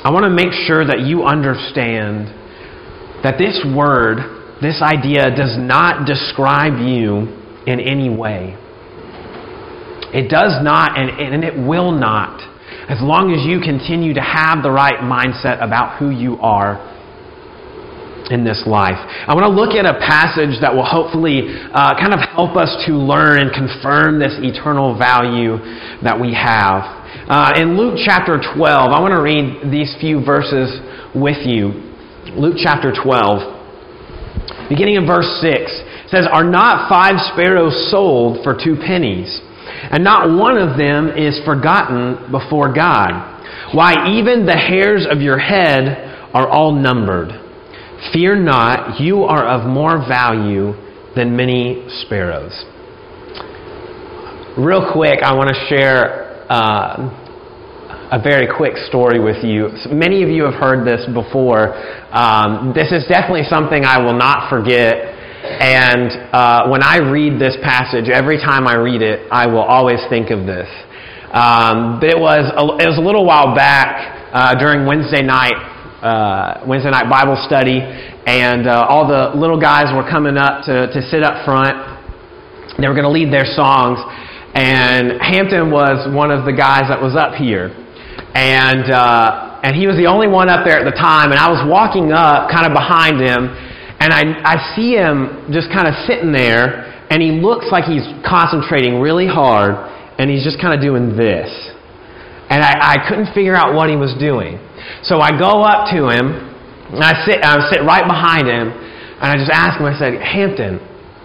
I 0.06 0.10
want 0.10 0.24
to 0.24 0.32
make 0.32 0.54
sure 0.66 0.86
that 0.86 1.02
you 1.02 1.24
understand 1.24 2.32
that 3.28 3.36
this 3.38 3.60
word, 3.76 4.24
this 4.62 4.80
idea, 4.82 5.36
does 5.36 5.60
not 5.60 6.08
describe 6.08 6.80
you 6.80 7.28
in 7.68 7.82
any 7.84 8.08
way. 8.08 8.56
It 10.16 10.30
does 10.32 10.64
not, 10.64 10.98
and, 10.98 11.10
and 11.12 11.44
it 11.44 11.60
will 11.60 11.92
not, 11.92 12.40
as 12.88 13.02
long 13.02 13.36
as 13.36 13.44
you 13.44 13.60
continue 13.60 14.14
to 14.14 14.22
have 14.22 14.64
the 14.64 14.72
right 14.72 15.04
mindset 15.04 15.60
about 15.60 16.00
who 16.00 16.10
you 16.10 16.38
are 16.40 16.80
in 18.32 18.44
this 18.44 18.64
life. 18.66 18.98
I 18.98 19.34
want 19.34 19.46
to 19.46 19.54
look 19.54 19.74
at 19.76 19.86
a 19.86 19.98
passage 20.02 20.62
that 20.62 20.74
will 20.74 20.86
hopefully 20.86 21.46
uh, 21.74 21.94
kind 22.00 22.14
of 22.14 22.20
help 22.34 22.56
us 22.58 22.72
to 22.88 22.94
learn 22.94 23.40
and 23.40 23.54
confirm 23.54 24.20
this 24.20 24.34
eternal 24.42 24.98
value 24.98 25.58
that 26.02 26.20
we 26.20 26.34
have. 26.34 26.86
Uh, 27.28 27.54
in 27.58 27.78
Luke 27.78 27.98
chapter 28.04 28.38
12, 28.38 28.56
I 28.92 29.00
want 29.02 29.14
to 29.14 29.22
read 29.22 29.72
these 29.72 29.96
few 30.00 30.24
verses 30.24 30.70
with 31.14 31.46
you. 31.46 31.94
Luke 32.38 32.58
chapter 32.58 32.92
12, 32.92 34.70
beginning 34.70 34.96
in 34.96 35.06
verse 35.06 35.30
6, 35.42 36.12
says, 36.12 36.28
Are 36.32 36.44
not 36.44 36.90
five 36.90 37.18
sparrows 37.34 37.90
sold 37.90 38.44
for 38.44 38.54
two 38.54 38.76
pennies? 38.76 39.42
and 39.92 40.04
not 40.04 40.30
one 40.30 40.58
of 40.58 40.78
them 40.78 41.10
is 41.10 41.40
forgotten 41.46 42.32
before 42.32 42.74
God. 42.74 43.34
Why, 43.74 44.18
even 44.18 44.46
the 44.46 44.58
hairs 44.58 45.06
of 45.10 45.22
your 45.22 45.38
head 45.38 46.30
are 46.34 46.48
all 46.48 46.72
numbered. 46.72 47.30
Fear 48.14 48.38
not, 48.44 49.00
you 49.00 49.24
are 49.24 49.46
of 49.48 49.68
more 49.68 49.98
value 50.08 50.74
than 51.16 51.36
many 51.36 51.86
sparrows. 52.02 52.66
Real 54.58 54.92
quick, 54.92 55.20
I 55.24 55.34
want 55.36 55.50
to 55.50 55.68
share 55.68 56.46
uh, 56.50 58.12
a 58.12 58.22
very 58.22 58.48
quick 58.48 58.78
story 58.88 59.20
with 59.20 59.44
you. 59.44 59.70
Many 59.92 60.24
of 60.24 60.30
you 60.30 60.44
have 60.44 60.54
heard 60.54 60.86
this 60.86 61.06
before. 61.14 61.76
Um, 62.12 62.72
this 62.76 62.92
is 62.92 63.08
definitely 63.08 63.44
something 63.50 63.84
I 63.84 63.98
will 64.00 64.18
not 64.18 64.50
forget. 64.50 64.96
And 65.46 66.12
uh, 66.34 66.68
when 66.70 66.84
I 66.84 66.98
read 66.98 67.40
this 67.40 67.56
passage, 67.64 68.10
every 68.10 68.38
time 68.38 68.68
I 68.68 68.76
read 68.76 69.02
it, 69.02 69.28
I 69.32 69.48
will 69.48 69.64
always 69.64 70.00
think 70.10 70.32
of 70.32 70.46
this. 70.46 70.68
Um, 71.32 72.00
but 72.00 72.10
it 72.10 72.20
was 72.20 72.48
a, 72.56 72.64
it 72.80 72.88
was 72.88 72.98
a 72.98 73.04
little 73.04 73.26
while 73.26 73.56
back 73.56 74.32
uh, 74.34 74.56
during 74.56 74.86
Wednesday 74.86 75.22
night 75.22 75.75
uh, 76.06 76.62
Wednesday 76.70 76.92
night 76.94 77.10
Bible 77.10 77.34
study, 77.50 77.82
and 77.82 78.70
uh, 78.70 78.86
all 78.86 79.10
the 79.10 79.34
little 79.34 79.60
guys 79.60 79.90
were 79.90 80.06
coming 80.06 80.38
up 80.38 80.62
to, 80.70 80.86
to 80.94 81.02
sit 81.10 81.26
up 81.26 81.42
front. 81.46 81.74
They 82.78 82.86
were 82.86 82.94
going 82.94 83.10
to 83.10 83.16
lead 83.16 83.34
their 83.34 83.50
songs, 83.58 83.98
and 84.54 85.18
Hampton 85.18 85.74
was 85.74 86.06
one 86.14 86.30
of 86.30 86.46
the 86.46 86.54
guys 86.54 86.94
that 86.94 87.02
was 87.02 87.18
up 87.18 87.34
here, 87.34 87.74
and 88.38 88.86
uh, 88.94 89.66
and 89.66 89.74
he 89.74 89.90
was 89.90 89.98
the 89.98 90.06
only 90.06 90.30
one 90.30 90.46
up 90.46 90.62
there 90.62 90.78
at 90.78 90.86
the 90.86 90.94
time. 90.94 91.34
And 91.34 91.42
I 91.42 91.50
was 91.50 91.66
walking 91.66 92.14
up, 92.14 92.54
kind 92.54 92.70
of 92.70 92.74
behind 92.78 93.18
him, 93.18 93.50
and 93.98 94.14
I 94.14 94.30
I 94.46 94.56
see 94.78 94.94
him 94.94 95.50
just 95.50 95.74
kind 95.74 95.90
of 95.90 95.98
sitting 96.06 96.30
there, 96.30 96.86
and 97.10 97.18
he 97.18 97.34
looks 97.42 97.74
like 97.74 97.90
he's 97.90 98.06
concentrating 98.22 99.02
really 99.02 99.26
hard, 99.26 99.74
and 100.22 100.30
he's 100.30 100.46
just 100.46 100.62
kind 100.62 100.78
of 100.78 100.86
doing 100.86 101.18
this, 101.18 101.50
and 102.54 102.62
I, 102.62 103.02
I 103.02 103.10
couldn't 103.10 103.34
figure 103.34 103.58
out 103.58 103.74
what 103.74 103.90
he 103.90 103.98
was 103.98 104.14
doing. 104.22 104.62
So 105.04 105.20
I 105.22 105.32
go 105.38 105.64
up 105.64 105.90
to 105.94 106.10
him, 106.10 106.32
and 106.94 107.04
I 107.04 107.26
sit, 107.26 107.44
I 107.44 107.58
sit 107.72 107.82
right 107.84 108.06
behind 108.06 108.48
him, 108.48 108.70
and 108.70 109.28
I 109.32 109.36
just 109.38 109.52
ask 109.52 109.80
him, 109.80 109.86
I 109.86 109.98
said, 109.98 110.22
Hampton, 110.22 110.80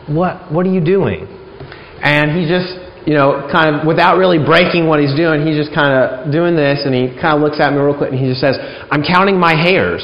what, 0.08 0.50
what 0.52 0.66
are 0.66 0.72
you 0.72 0.80
doing? 0.80 1.28
And 2.02 2.32
he 2.32 2.48
just, 2.48 2.80
you 3.06 3.14
know, 3.14 3.48
kind 3.52 3.76
of, 3.76 3.86
without 3.86 4.16
really 4.16 4.38
breaking 4.38 4.88
what 4.88 5.00
he's 5.00 5.14
doing, 5.14 5.46
he's 5.46 5.56
just 5.56 5.74
kind 5.74 5.92
of 5.92 6.32
doing 6.32 6.56
this, 6.56 6.82
and 6.84 6.94
he 6.94 7.12
kind 7.20 7.36
of 7.36 7.44
looks 7.44 7.60
at 7.60 7.72
me 7.72 7.78
real 7.78 7.96
quick, 7.96 8.10
and 8.10 8.18
he 8.18 8.28
just 8.28 8.40
says, 8.40 8.56
I'm 8.90 9.02
counting 9.04 9.38
my 9.38 9.52
hairs. 9.52 10.02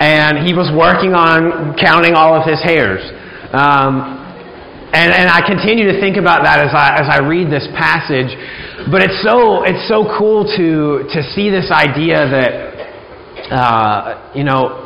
And 0.00 0.46
he 0.46 0.54
was 0.54 0.70
working 0.70 1.12
on 1.12 1.74
counting 1.74 2.14
all 2.14 2.38
of 2.38 2.46
his 2.46 2.62
hairs. 2.62 3.02
Um, 3.52 4.17
and, 4.92 5.12
and 5.12 5.28
I 5.28 5.44
continue 5.46 5.90
to 5.92 6.00
think 6.00 6.16
about 6.16 6.44
that 6.44 6.60
as 6.64 6.72
I, 6.72 6.96
as 7.00 7.06
I 7.08 7.26
read 7.26 7.52
this 7.52 7.68
passage. 7.76 8.32
But 8.90 9.02
it's 9.02 9.20
so, 9.22 9.64
it's 9.64 9.84
so 9.88 10.06
cool 10.16 10.44
to, 10.56 11.04
to 11.12 11.20
see 11.34 11.50
this 11.50 11.70
idea 11.70 12.24
that 12.24 12.78
uh, 13.50 14.32
you 14.34 14.44
know, 14.44 14.84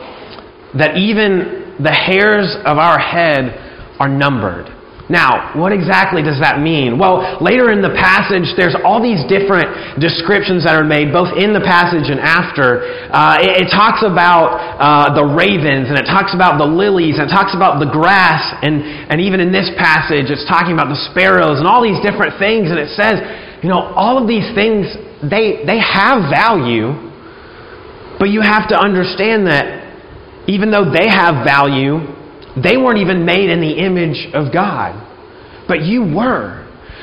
that 0.79 0.97
even 0.97 1.77
the 1.83 1.91
hairs 1.91 2.57
of 2.65 2.79
our 2.79 2.99
head 2.99 3.51
are 3.99 4.09
numbered. 4.09 4.67
Now, 5.13 5.53
what 5.61 5.77
exactly 5.77 6.25
does 6.25 6.41
that 6.41 6.65
mean? 6.65 6.97
Well, 6.97 7.37
later 7.45 7.69
in 7.69 7.85
the 7.85 7.93
passage, 7.93 8.49
there's 8.57 8.73
all 8.81 8.97
these 8.97 9.21
different 9.29 10.01
descriptions 10.01 10.65
that 10.65 10.73
are 10.73 10.89
made, 10.89 11.13
both 11.13 11.37
in 11.37 11.53
the 11.53 11.61
passage 11.61 12.09
and 12.09 12.17
after. 12.17 12.81
Uh, 13.13 13.37
it, 13.45 13.61
it, 13.61 13.69
talks 13.69 14.01
about 14.01 14.57
uh, 14.81 15.13
the 15.13 15.21
ravens, 15.21 15.93
and 15.93 16.01
it 16.01 16.09
talks 16.09 16.33
about 16.33 16.57
the 16.57 16.65
lilies, 16.65 17.21
and 17.21 17.29
it 17.29 17.33
talks 17.33 17.53
about 17.53 17.77
the 17.77 17.93
grass, 17.93 18.57
and, 18.65 18.81
and 19.13 19.21
even 19.21 19.37
in 19.37 19.53
this 19.53 19.69
passage, 19.77 20.33
it's 20.33 20.49
talking 20.49 20.73
about 20.73 20.89
the 20.89 20.97
sparrows, 21.13 21.61
and 21.61 21.69
all 21.69 21.85
these 21.85 22.01
different 22.01 22.41
things, 22.41 22.73
and 22.73 22.81
it 22.81 22.89
says, 22.97 23.21
you 23.61 23.69
know, 23.69 23.93
all 23.93 24.17
of 24.17 24.25
these 24.25 24.49
things, 24.57 24.89
they, 25.21 25.61
they 25.69 25.77
have 25.77 26.33
value, 26.33 26.97
but 28.17 28.33
you 28.33 28.41
have 28.41 28.65
to 28.73 28.77
understand 28.81 29.45
that 29.45 29.93
even 30.49 30.73
though 30.73 30.89
they 30.89 31.13
have 31.13 31.45
value, 31.45 32.01
they 32.57 32.77
weren't 32.77 32.99
even 32.99 33.25
made 33.25 33.49
in 33.49 33.61
the 33.61 33.79
image 33.81 34.29
of 34.35 34.53
God. 34.53 34.99
But 35.69 35.83
you 35.83 36.03
were. 36.03 36.63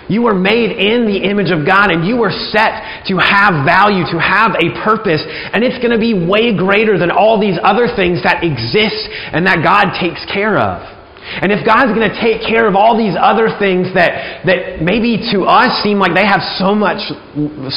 You 0.10 0.26
were 0.26 0.34
made 0.34 0.74
in 0.74 1.06
the 1.06 1.30
image 1.30 1.54
of 1.54 1.70
God 1.70 1.94
and 1.94 2.02
you 2.02 2.18
were 2.18 2.34
set 2.34 3.06
to 3.14 3.22
have 3.22 3.62
value, 3.62 4.02
to 4.10 4.18
have 4.18 4.58
a 4.58 4.74
purpose. 4.82 5.22
And 5.22 5.62
it's 5.62 5.78
going 5.78 5.94
to 5.94 6.02
be 6.02 6.18
way 6.18 6.58
greater 6.58 6.98
than 6.98 7.14
all 7.14 7.38
these 7.38 7.62
other 7.62 7.86
things 7.94 8.26
that 8.26 8.42
exist 8.42 9.06
and 9.30 9.46
that 9.46 9.62
God 9.62 9.94
takes 10.02 10.26
care 10.26 10.58
of. 10.58 10.82
And 11.22 11.54
if 11.54 11.62
God's 11.62 11.94
going 11.94 12.10
to 12.10 12.18
take 12.18 12.42
care 12.42 12.66
of 12.66 12.74
all 12.74 12.98
these 12.98 13.14
other 13.14 13.54
things 13.62 13.94
that, 13.94 14.42
that 14.50 14.82
maybe 14.82 15.22
to 15.30 15.46
us 15.46 15.78
seem 15.86 16.02
like 16.02 16.18
they 16.18 16.26
have 16.26 16.42
so 16.58 16.74
much, 16.74 17.06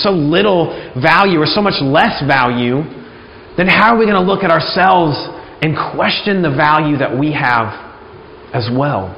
so 0.01 0.09
little 0.09 0.73
value 0.97 1.37
or 1.37 1.45
so 1.45 1.61
much 1.61 1.77
less 1.85 2.25
value, 2.25 2.81
then 3.61 3.69
how 3.69 3.93
are 3.93 3.99
we 4.01 4.09
going 4.09 4.17
to 4.17 4.25
look 4.25 4.41
at 4.41 4.49
ourselves 4.49 5.21
and 5.63 5.77
question 5.95 6.43
the 6.43 6.51
value 6.51 6.99
that 6.99 7.17
we 7.17 7.33
have 7.33 7.71
as 8.53 8.69
well? 8.71 9.17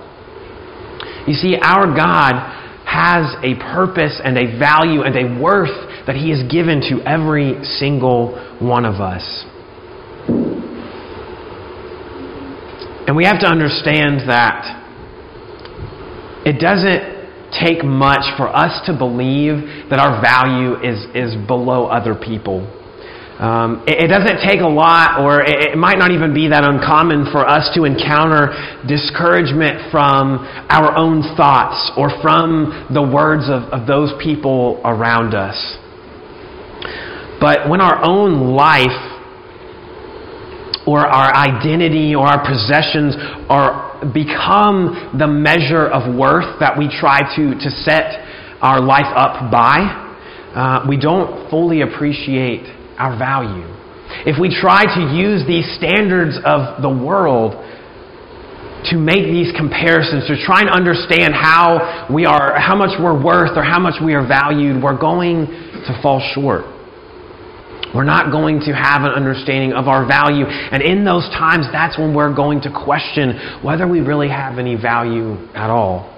You 1.26 1.34
see, 1.34 1.56
our 1.60 1.86
God 1.96 2.36
has 2.84 3.34
a 3.42 3.54
purpose 3.74 4.20
and 4.22 4.36
a 4.36 4.58
value 4.58 5.02
and 5.02 5.16
a 5.16 5.42
worth 5.42 6.06
that 6.06 6.16
He 6.16 6.30
has 6.30 6.42
given 6.50 6.80
to 6.82 7.00
every 7.08 7.64
single 7.64 8.36
one 8.60 8.84
of 8.84 9.00
us. 9.00 9.44
And 13.06 13.16
we 13.16 13.24
have 13.24 13.40
to 13.40 13.46
understand 13.46 14.28
that 14.28 14.82
it 16.46 16.60
doesn't 16.60 17.14
take 17.58 17.84
much 17.84 18.36
for 18.36 18.48
us 18.48 18.84
to 18.86 18.96
believe 18.96 19.88
that 19.90 19.98
our 19.98 20.20
value 20.20 20.76
is, 20.82 21.06
is 21.14 21.46
below 21.46 21.86
other 21.86 22.14
people. 22.14 22.68
Um, 23.34 23.82
it, 23.88 24.04
it, 24.04 24.06
doesn't 24.06 24.46
take 24.46 24.60
a 24.60 24.70
lot, 24.70 25.18
or 25.18 25.42
it, 25.42 25.74
it, 25.74 25.76
might 25.76 25.98
not 25.98 26.12
even 26.12 26.32
be 26.32 26.46
that 26.54 26.62
uncommon 26.62 27.26
for 27.34 27.42
us 27.42 27.66
to 27.74 27.82
encounter 27.82 28.54
discouragement 28.86 29.90
from 29.90 30.38
our 30.70 30.94
own 30.94 31.34
thoughts 31.34 31.90
or 31.98 32.14
from 32.22 32.86
the 32.94 33.02
words 33.02 33.50
of, 33.50 33.66
of 33.74 33.88
those 33.90 34.14
people 34.22 34.80
around 34.84 35.34
us. 35.34 35.58
But 37.40 37.68
when 37.68 37.80
our 37.80 38.06
own 38.06 38.54
life 38.54 39.02
or 40.86 41.00
our 41.00 41.34
identity 41.34 42.14
or 42.14 42.28
our 42.28 42.38
possessions 42.38 43.16
are 43.50 43.98
become 44.14 45.10
the 45.18 45.26
measure 45.26 45.90
of 45.90 46.14
worth 46.14 46.60
that 46.60 46.78
we 46.78 46.86
try 46.86 47.18
to, 47.34 47.58
to 47.58 47.70
set 47.82 48.22
our 48.62 48.80
life 48.80 49.10
up 49.16 49.50
by, 49.50 49.90
uh, 50.54 50.86
we 50.88 50.96
don't 50.96 51.50
fully 51.50 51.80
appreciate 51.80 52.83
our 52.98 53.18
value. 53.18 53.66
If 54.26 54.40
we 54.40 54.48
try 54.48 54.84
to 54.84 55.02
use 55.16 55.46
these 55.46 55.66
standards 55.76 56.38
of 56.44 56.82
the 56.82 56.90
world 56.90 57.58
to 58.90 58.96
make 58.96 59.24
these 59.24 59.50
comparisons, 59.56 60.28
to 60.28 60.36
try 60.44 60.60
and 60.60 60.70
understand 60.70 61.34
how 61.34 62.06
we 62.12 62.26
are, 62.26 62.58
how 62.60 62.76
much 62.76 63.00
we're 63.00 63.16
worth 63.16 63.56
or 63.56 63.64
how 63.64 63.80
much 63.80 63.94
we 64.04 64.14
are 64.14 64.26
valued, 64.26 64.82
we're 64.82 64.98
going 64.98 65.46
to 65.88 65.98
fall 66.02 66.20
short. 66.34 66.64
We're 67.94 68.04
not 68.04 68.30
going 68.30 68.60
to 68.66 68.72
have 68.74 69.02
an 69.02 69.12
understanding 69.12 69.72
of 69.72 69.88
our 69.88 70.06
value. 70.06 70.44
And 70.46 70.82
in 70.82 71.04
those 71.04 71.24
times, 71.30 71.66
that's 71.72 71.96
when 71.96 72.14
we're 72.14 72.34
going 72.34 72.60
to 72.62 72.70
question 72.70 73.62
whether 73.62 73.86
we 73.86 74.00
really 74.00 74.28
have 74.28 74.58
any 74.58 74.74
value 74.74 75.34
at 75.54 75.70
all. 75.70 76.13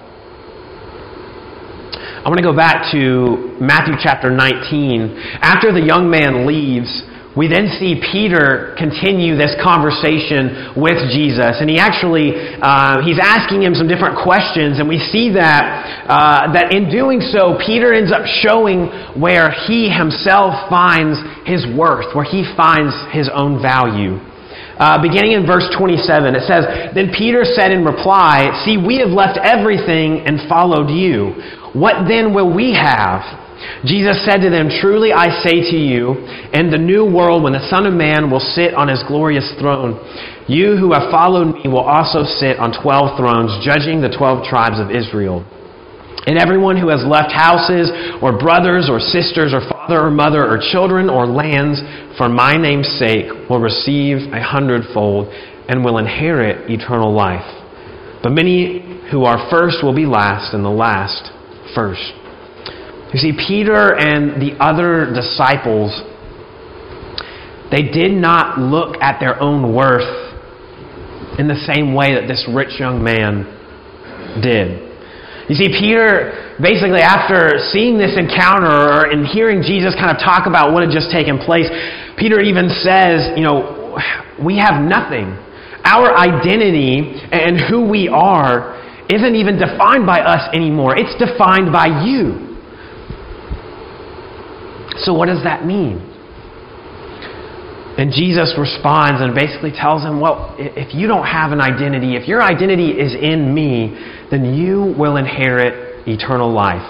I 2.27 2.29
want 2.29 2.43
to 2.43 2.43
go 2.43 2.51
back 2.51 2.91
to 2.91 3.55
Matthew 3.63 3.95
chapter 4.03 4.27
19. 4.27 5.39
After 5.39 5.71
the 5.71 5.79
young 5.79 6.11
man 6.11 6.43
leaves, 6.43 6.91
we 7.39 7.47
then 7.47 7.71
see 7.79 8.03
Peter 8.03 8.75
continue 8.75 9.39
this 9.39 9.55
conversation 9.63 10.75
with 10.75 10.99
Jesus, 11.15 11.63
and 11.63 11.71
he 11.71 11.79
actually 11.79 12.35
uh, 12.59 12.99
he's 13.07 13.15
asking 13.15 13.63
him 13.63 13.79
some 13.79 13.87
different 13.87 14.19
questions, 14.19 14.83
and 14.83 14.91
we 14.91 14.99
see 14.99 15.39
that 15.39 15.63
uh, 16.03 16.51
that 16.51 16.75
in 16.75 16.91
doing 16.91 17.23
so, 17.23 17.55
Peter 17.63 17.95
ends 17.95 18.11
up 18.11 18.27
showing 18.43 18.91
where 19.15 19.47
he 19.63 19.87
himself 19.87 20.67
finds 20.67 21.15
his 21.47 21.63
worth, 21.79 22.11
where 22.11 22.27
he 22.27 22.43
finds 22.59 22.91
his 23.15 23.31
own 23.31 23.63
value. 23.63 24.19
Uh, 24.77 25.01
beginning 25.01 25.33
in 25.33 25.45
verse 25.45 25.65
27, 25.73 26.37
it 26.37 26.45
says, 26.45 26.93
Then 26.93 27.09
Peter 27.09 27.41
said 27.43 27.71
in 27.73 27.83
reply, 27.83 28.53
See, 28.63 28.77
we 28.77 29.01
have 29.01 29.09
left 29.09 29.41
everything 29.41 30.21
and 30.25 30.47
followed 30.47 30.93
you. 30.93 31.33
What 31.73 32.07
then 32.07 32.33
will 32.33 32.53
we 32.53 32.77
have? 32.77 33.25
Jesus 33.85 34.21
said 34.25 34.45
to 34.45 34.49
them, 34.49 34.69
Truly 34.69 35.11
I 35.13 35.33
say 35.41 35.65
to 35.73 35.77
you, 35.77 36.13
in 36.53 36.69
the 36.69 36.77
new 36.77 37.05
world, 37.09 37.41
when 37.41 37.53
the 37.53 37.65
Son 37.69 37.85
of 37.85 37.93
Man 37.93 38.29
will 38.29 38.43
sit 38.53 38.73
on 38.73 38.87
his 38.87 39.01
glorious 39.07 39.49
throne, 39.57 39.97
you 40.47 40.77
who 40.77 40.93
have 40.93 41.09
followed 41.09 41.57
me 41.57 41.65
will 41.65 41.85
also 41.85 42.23
sit 42.23 42.61
on 42.61 42.71
twelve 42.71 43.17
thrones, 43.17 43.51
judging 43.65 43.99
the 43.99 44.13
twelve 44.13 44.45
tribes 44.45 44.79
of 44.79 44.93
Israel. 44.93 45.41
And 46.27 46.37
everyone 46.37 46.77
who 46.77 46.89
has 46.89 47.01
left 47.07 47.31
houses, 47.31 47.89
or 48.21 48.37
brothers, 48.37 48.91
or 48.91 48.99
sisters, 48.99 49.55
or 49.55 49.63
father, 49.87 50.09
mother, 50.11 50.43
or 50.45 50.59
children, 50.71 51.09
or 51.09 51.25
lands, 51.25 51.81
for 52.17 52.27
my 52.29 52.57
name's 52.57 52.87
sake, 52.99 53.25
will 53.49 53.59
receive 53.59 54.17
a 54.33 54.41
hundredfold 54.41 55.27
and 55.69 55.83
will 55.83 55.97
inherit 55.97 56.69
eternal 56.69 57.13
life. 57.13 57.45
But 58.23 58.31
many 58.31 59.01
who 59.11 59.23
are 59.23 59.49
first 59.49 59.77
will 59.83 59.95
be 59.95 60.05
last, 60.05 60.53
and 60.53 60.63
the 60.63 60.69
last 60.69 61.31
first. 61.75 62.01
You 63.13 63.19
see, 63.19 63.31
Peter 63.47 63.95
and 63.95 64.41
the 64.41 64.57
other 64.59 65.13
disciples 65.13 66.01
They 67.71 67.83
did 67.83 68.11
not 68.11 68.59
look 68.59 68.95
at 69.01 69.19
their 69.19 69.41
own 69.41 69.73
worth 69.73 70.07
in 71.37 71.47
the 71.47 71.67
same 71.73 71.93
way 71.93 72.15
that 72.15 72.27
this 72.27 72.47
rich 72.53 72.79
young 72.79 73.03
man 73.03 73.43
did. 74.41 74.86
You 75.49 75.55
see, 75.55 75.69
Peter, 75.79 76.55
basically, 76.59 76.99
after 76.99 77.55
seeing 77.71 77.97
this 77.97 78.17
encounter 78.17 79.07
and 79.07 79.25
hearing 79.25 79.63
Jesus 79.63 79.95
kind 79.95 80.11
of 80.11 80.19
talk 80.19 80.45
about 80.45 80.73
what 80.73 80.83
had 80.83 80.91
just 80.91 81.09
taken 81.09 81.39
place, 81.39 81.67
Peter 82.17 82.41
even 82.41 82.67
says, 82.83 83.31
you 83.37 83.43
know, 83.43 83.95
we 84.43 84.57
have 84.57 84.83
nothing. 84.83 85.37
Our 85.83 86.17
identity 86.17 87.15
and 87.31 87.61
who 87.69 87.87
we 87.87 88.09
are 88.09 88.75
isn't 89.09 89.35
even 89.35 89.57
defined 89.57 90.05
by 90.05 90.19
us 90.19 90.53
anymore, 90.53 90.97
it's 90.97 91.15
defined 91.15 91.71
by 91.71 92.03
you. 92.03 92.43
So, 94.99 95.13
what 95.13 95.27
does 95.27 95.43
that 95.43 95.65
mean? 95.65 96.06
And 97.97 98.13
Jesus 98.13 98.53
responds 98.57 99.21
and 99.25 99.33
basically 99.33 99.71
tells 99.73 100.03
him, 100.03 100.21
Well, 100.21 100.55
if 100.59 100.93
you 100.93 101.07
don't 101.07 101.25
have 101.25 101.51
an 101.51 101.59
identity, 101.59 102.15
if 102.15 102.27
your 102.27 102.43
identity 102.43 102.91
is 102.93 103.17
in 103.17 103.53
me, 103.53 103.97
then 104.29 104.53
you 104.53 104.93
will 104.97 105.17
inherit 105.17 106.07
eternal 106.07 106.53
life. 106.53 106.85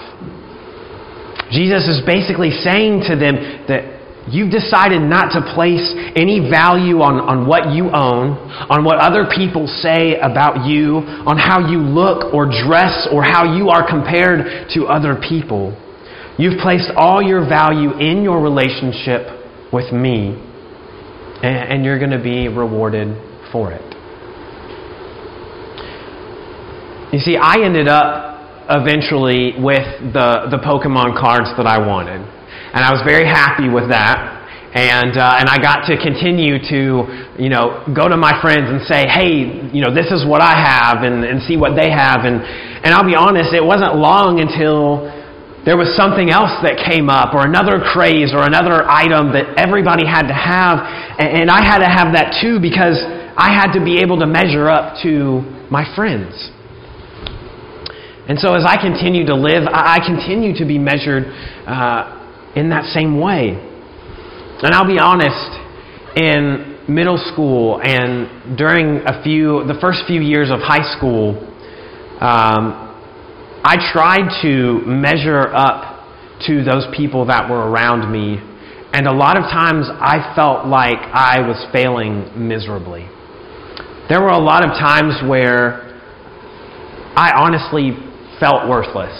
Jesus 1.50 1.88
is 1.88 2.04
basically 2.04 2.50
saying 2.50 3.08
to 3.08 3.16
them 3.16 3.40
that 3.72 3.96
you've 4.28 4.52
decided 4.52 5.00
not 5.00 5.32
to 5.32 5.40
place 5.56 5.96
any 6.12 6.44
value 6.44 7.00
on, 7.00 7.16
on 7.24 7.48
what 7.48 7.72
you 7.72 7.88
own, 7.88 8.36
on 8.68 8.84
what 8.84 9.00
other 9.00 9.24
people 9.32 9.64
say 9.66 10.20
about 10.20 10.68
you, 10.68 11.00
on 11.24 11.40
how 11.40 11.64
you 11.64 11.80
look 11.80 12.34
or 12.34 12.44
dress, 12.44 13.08
or 13.08 13.24
how 13.24 13.56
you 13.56 13.70
are 13.70 13.88
compared 13.88 14.68
to 14.76 14.84
other 14.84 15.16
people. 15.16 15.72
You've 16.36 16.60
placed 16.60 16.92
all 16.96 17.22
your 17.22 17.48
value 17.48 17.96
in 17.96 18.22
your 18.22 18.44
relationship 18.44 19.72
with 19.72 19.90
me, 19.90 20.36
and, 21.42 21.84
you're 21.84 21.98
going 21.98 22.10
to 22.10 22.22
be 22.22 22.48
rewarded 22.48 23.16
for 23.52 23.72
it. 23.72 23.84
You 27.12 27.20
see, 27.20 27.36
I 27.40 27.64
ended 27.64 27.88
up 27.88 28.68
eventually 28.68 29.54
with 29.56 30.12
the, 30.12 30.52
the 30.52 30.60
Pokemon 30.60 31.18
cards 31.18 31.48
that 31.56 31.66
I 31.66 31.78
wanted. 31.78 32.20
And 32.20 32.84
I 32.84 32.92
was 32.92 33.00
very 33.06 33.24
happy 33.24 33.68
with 33.68 33.88
that. 33.88 34.36
And, 34.74 35.16
uh, 35.16 35.40
and 35.40 35.48
I 35.48 35.56
got 35.56 35.88
to 35.88 35.96
continue 35.96 36.60
to, 36.68 37.40
you 37.40 37.48
know, 37.48 37.88
go 37.96 38.06
to 38.06 38.16
my 38.20 38.36
friends 38.44 38.68
and 38.68 38.84
say, 38.84 39.08
hey, 39.08 39.72
you 39.72 39.80
know, 39.80 39.88
this 39.88 40.12
is 40.12 40.28
what 40.28 40.42
I 40.44 40.52
have 40.52 41.00
and, 41.02 41.24
and 41.24 41.40
see 41.48 41.56
what 41.56 41.72
they 41.72 41.88
have. 41.88 42.28
And, 42.28 42.44
and 42.84 42.92
I'll 42.92 43.08
be 43.08 43.16
honest, 43.16 43.56
it 43.56 43.64
wasn't 43.64 43.96
long 43.96 44.44
until 44.44 45.08
there 45.64 45.76
was 45.76 45.90
something 45.96 46.30
else 46.30 46.54
that 46.62 46.78
came 46.86 47.10
up 47.10 47.34
or 47.34 47.44
another 47.44 47.82
craze 47.82 48.32
or 48.32 48.46
another 48.46 48.86
item 48.88 49.32
that 49.34 49.58
everybody 49.58 50.06
had 50.06 50.28
to 50.28 50.34
have. 50.34 50.78
And, 51.18 51.50
I 51.50 51.60
had 51.60 51.78
to 51.78 51.90
have 51.90 52.14
that 52.14 52.38
too 52.40 52.62
because 52.62 52.96
I 53.36 53.50
had 53.50 53.74
to 53.74 53.82
be 53.82 53.98
able 53.98 54.18
to 54.20 54.26
measure 54.26 54.68
up 54.68 55.02
to 55.02 55.42
my 55.70 55.84
friends. 55.94 56.32
And 58.28 58.38
so 58.38 58.54
as 58.54 58.64
I 58.64 58.76
continue 58.80 59.26
to 59.26 59.34
live, 59.34 59.64
I 59.66 59.98
continue 60.04 60.56
to 60.58 60.64
be 60.64 60.78
measured 60.78 61.24
uh, 61.66 62.52
in 62.54 62.70
that 62.70 62.84
same 62.94 63.18
way. 63.18 63.56
And 64.62 64.74
I'll 64.74 64.86
be 64.86 64.98
honest, 64.98 65.58
in 66.16 66.78
middle 66.88 67.18
school 67.32 67.80
and 67.82 68.56
during 68.56 69.04
a 69.06 69.22
few, 69.22 69.64
the 69.68 69.76
first 69.80 70.00
few 70.06 70.20
years 70.20 70.50
of 70.50 70.60
high 70.60 70.96
school, 70.96 71.36
um, 72.20 72.87
I 73.68 73.76
tried 73.92 74.40
to 74.40 74.80
measure 74.86 75.52
up 75.52 76.00
to 76.46 76.64
those 76.64 76.88
people 76.96 77.26
that 77.26 77.50
were 77.50 77.68
around 77.68 78.10
me. 78.10 78.40
And 78.94 79.06
a 79.06 79.12
lot 79.12 79.36
of 79.36 79.44
times 79.44 79.84
I 79.92 80.32
felt 80.34 80.66
like 80.66 80.96
I 80.96 81.44
was 81.44 81.60
failing 81.70 82.32
miserably. 82.48 83.04
There 84.08 84.24
were 84.24 84.32
a 84.32 84.40
lot 84.40 84.64
of 84.64 84.72
times 84.72 85.20
where 85.28 85.84
I 87.12 87.36
honestly 87.36 87.92
felt 88.40 88.72
worthless. 88.72 89.12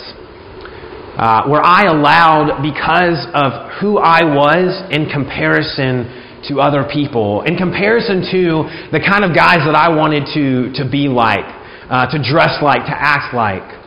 Uh, 1.20 1.44
where 1.44 1.61
I 1.61 1.84
allowed, 1.84 2.64
because 2.64 3.28
of 3.37 3.52
who 3.82 3.98
I 3.98 4.24
was 4.24 4.72
in 4.88 5.12
comparison 5.12 6.08
to 6.48 6.64
other 6.64 6.88
people, 6.90 7.42
in 7.42 7.58
comparison 7.58 8.24
to 8.32 8.64
the 8.96 9.04
kind 9.04 9.28
of 9.28 9.37
guys 9.37 9.61
that 9.68 9.76
I 9.76 9.92
wanted 9.92 10.24
to, 10.32 10.72
to 10.80 10.88
be 10.88 11.04
like, 11.04 11.44
uh, 11.92 12.08
to 12.08 12.16
dress 12.16 12.64
like, 12.64 12.88
to 12.88 12.96
act 12.96 13.34
like, 13.37 13.78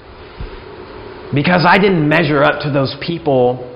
because 1.34 1.65
I 1.67 1.78
didn't 1.78 2.08
measure 2.08 2.44
up 2.44 2.62
to 2.63 2.72
those 2.72 2.96
people, 3.06 3.67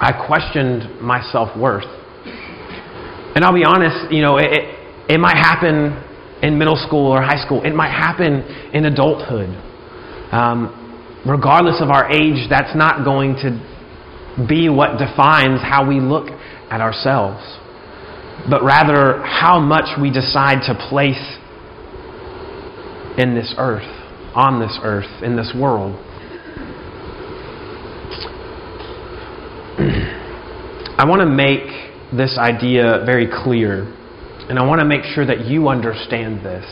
I 0.00 0.12
questioned 0.26 1.00
my 1.00 1.22
self 1.30 1.56
worth. 1.56 1.86
And 3.34 3.44
I'll 3.44 3.54
be 3.54 3.64
honest, 3.64 4.12
you 4.12 4.22
know, 4.22 4.36
it, 4.38 4.50
it, 4.50 5.14
it 5.14 5.20
might 5.20 5.36
happen 5.36 6.04
in 6.42 6.58
middle 6.58 6.76
school 6.76 7.10
or 7.10 7.22
high 7.22 7.44
school, 7.44 7.62
it 7.64 7.74
might 7.74 7.90
happen 7.90 8.42
in 8.74 8.84
adulthood. 8.84 9.50
Um, 10.32 11.22
regardless 11.26 11.80
of 11.80 11.90
our 11.90 12.10
age, 12.10 12.48
that's 12.50 12.76
not 12.76 13.04
going 13.04 13.34
to 13.42 14.46
be 14.48 14.68
what 14.68 14.98
defines 14.98 15.60
how 15.62 15.86
we 15.88 16.00
look 16.00 16.28
at 16.70 16.80
ourselves, 16.80 17.42
but 18.48 18.62
rather 18.62 19.22
how 19.22 19.58
much 19.58 19.98
we 20.00 20.10
decide 20.10 20.62
to 20.66 20.74
place 20.88 21.38
in 23.18 23.34
this 23.34 23.54
earth, 23.58 23.88
on 24.34 24.60
this 24.60 24.78
earth, 24.82 25.22
in 25.22 25.36
this 25.36 25.52
world. 25.58 25.96
I 30.98 31.06
want 31.06 31.20
to 31.22 31.30
make 31.30 31.62
this 32.10 32.36
idea 32.36 33.04
very 33.06 33.28
clear, 33.30 33.86
and 34.50 34.58
I 34.58 34.66
want 34.66 34.80
to 34.80 34.84
make 34.84 35.04
sure 35.14 35.24
that 35.24 35.46
you 35.46 35.68
understand 35.68 36.44
this. 36.44 36.66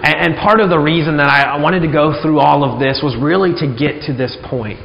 And, 0.00 0.32
and 0.32 0.36
part 0.40 0.60
of 0.60 0.70
the 0.70 0.78
reason 0.78 1.18
that 1.18 1.28
I, 1.28 1.42
I 1.42 1.60
wanted 1.60 1.80
to 1.80 1.92
go 1.92 2.16
through 2.22 2.40
all 2.40 2.64
of 2.64 2.80
this 2.80 3.00
was 3.04 3.14
really 3.20 3.52
to 3.60 3.68
get 3.68 4.00
to 4.08 4.16
this 4.16 4.34
point. 4.48 4.80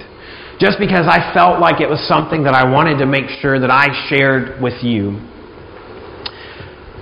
Just 0.59 0.75
because 0.77 1.07
I 1.07 1.31
felt 1.33 1.61
like 1.61 1.79
it 1.79 1.87
was 1.87 2.05
something 2.07 2.43
that 2.43 2.53
I 2.53 2.69
wanted 2.69 2.99
to 2.99 3.05
make 3.05 3.31
sure 3.39 3.59
that 3.59 3.71
I 3.71 3.87
shared 4.09 4.61
with 4.61 4.83
you. 4.83 5.23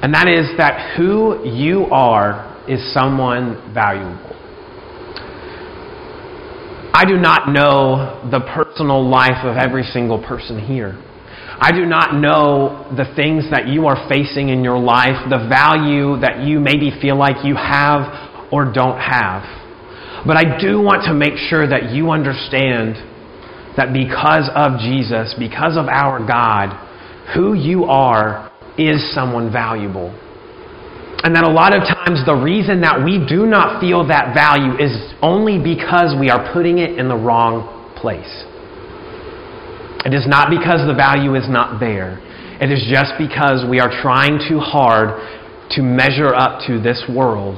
And 0.05 0.13
that 0.13 0.27
is 0.27 0.53
that 0.57 0.95
who 0.95 1.41
you 1.41 1.85
are 1.89 2.53
is 2.69 2.93
someone 2.93 3.73
valuable. 3.73 4.29
I 6.93 7.05
do 7.05 7.17
not 7.17 7.49
know 7.49 8.29
the 8.29 8.41
personal 8.53 9.01
life 9.01 9.43
of 9.43 9.57
every 9.57 9.83
single 9.83 10.21
person 10.21 10.59
here. 10.59 11.01
I 11.59 11.71
do 11.71 11.85
not 11.85 12.15
know 12.15 12.89
the 12.95 13.05
things 13.15 13.49
that 13.51 13.67
you 13.67 13.87
are 13.87 14.09
facing 14.09 14.49
in 14.49 14.63
your 14.63 14.79
life, 14.79 15.29
the 15.29 15.47
value 15.47 16.19
that 16.19 16.41
you 16.41 16.59
maybe 16.59 16.91
feel 17.01 17.17
like 17.17 17.45
you 17.45 17.55
have 17.55 18.51
or 18.51 18.71
don't 18.71 18.99
have. 18.99 19.43
But 20.25 20.37
I 20.37 20.57
do 20.59 20.81
want 20.81 21.03
to 21.05 21.13
make 21.13 21.35
sure 21.35 21.67
that 21.67 21.91
you 21.91 22.11
understand 22.11 22.95
that 23.75 23.93
because 23.93 24.49
of 24.55 24.79
Jesus, 24.79 25.35
because 25.37 25.77
of 25.77 25.87
our 25.87 26.25
God, 26.25 26.71
who 27.35 27.53
you 27.53 27.85
are 27.85 28.51
is 28.77 29.13
someone 29.13 29.51
valuable. 29.51 30.13
And 31.23 31.35
that 31.35 31.43
a 31.43 31.49
lot 31.49 31.75
of 31.75 31.83
times 31.83 32.25
the 32.25 32.35
reason 32.35 32.81
that 32.81 33.03
we 33.03 33.23
do 33.23 33.45
not 33.45 33.79
feel 33.79 34.07
that 34.07 34.35
value 34.35 34.75
is 34.75 34.91
only 35.21 35.57
because 35.57 36.15
we 36.19 36.29
are 36.29 36.51
putting 36.51 36.79
it 36.79 36.99
in 36.99 37.07
the 37.07 37.15
wrong 37.15 37.95
place. 37.95 38.43
It 40.05 40.13
is 40.13 40.27
not 40.27 40.49
because 40.49 40.85
the 40.87 40.93
value 40.93 41.35
is 41.35 41.47
not 41.47 41.79
there. 41.79 42.19
It 42.59 42.71
is 42.71 42.83
just 42.89 43.13
because 43.17 43.65
we 43.69 43.79
are 43.79 43.89
trying 44.01 44.39
too 44.47 44.59
hard 44.59 45.19
to 45.71 45.81
measure 45.81 46.33
up 46.33 46.65
to 46.67 46.79
this 46.79 47.03
world 47.09 47.57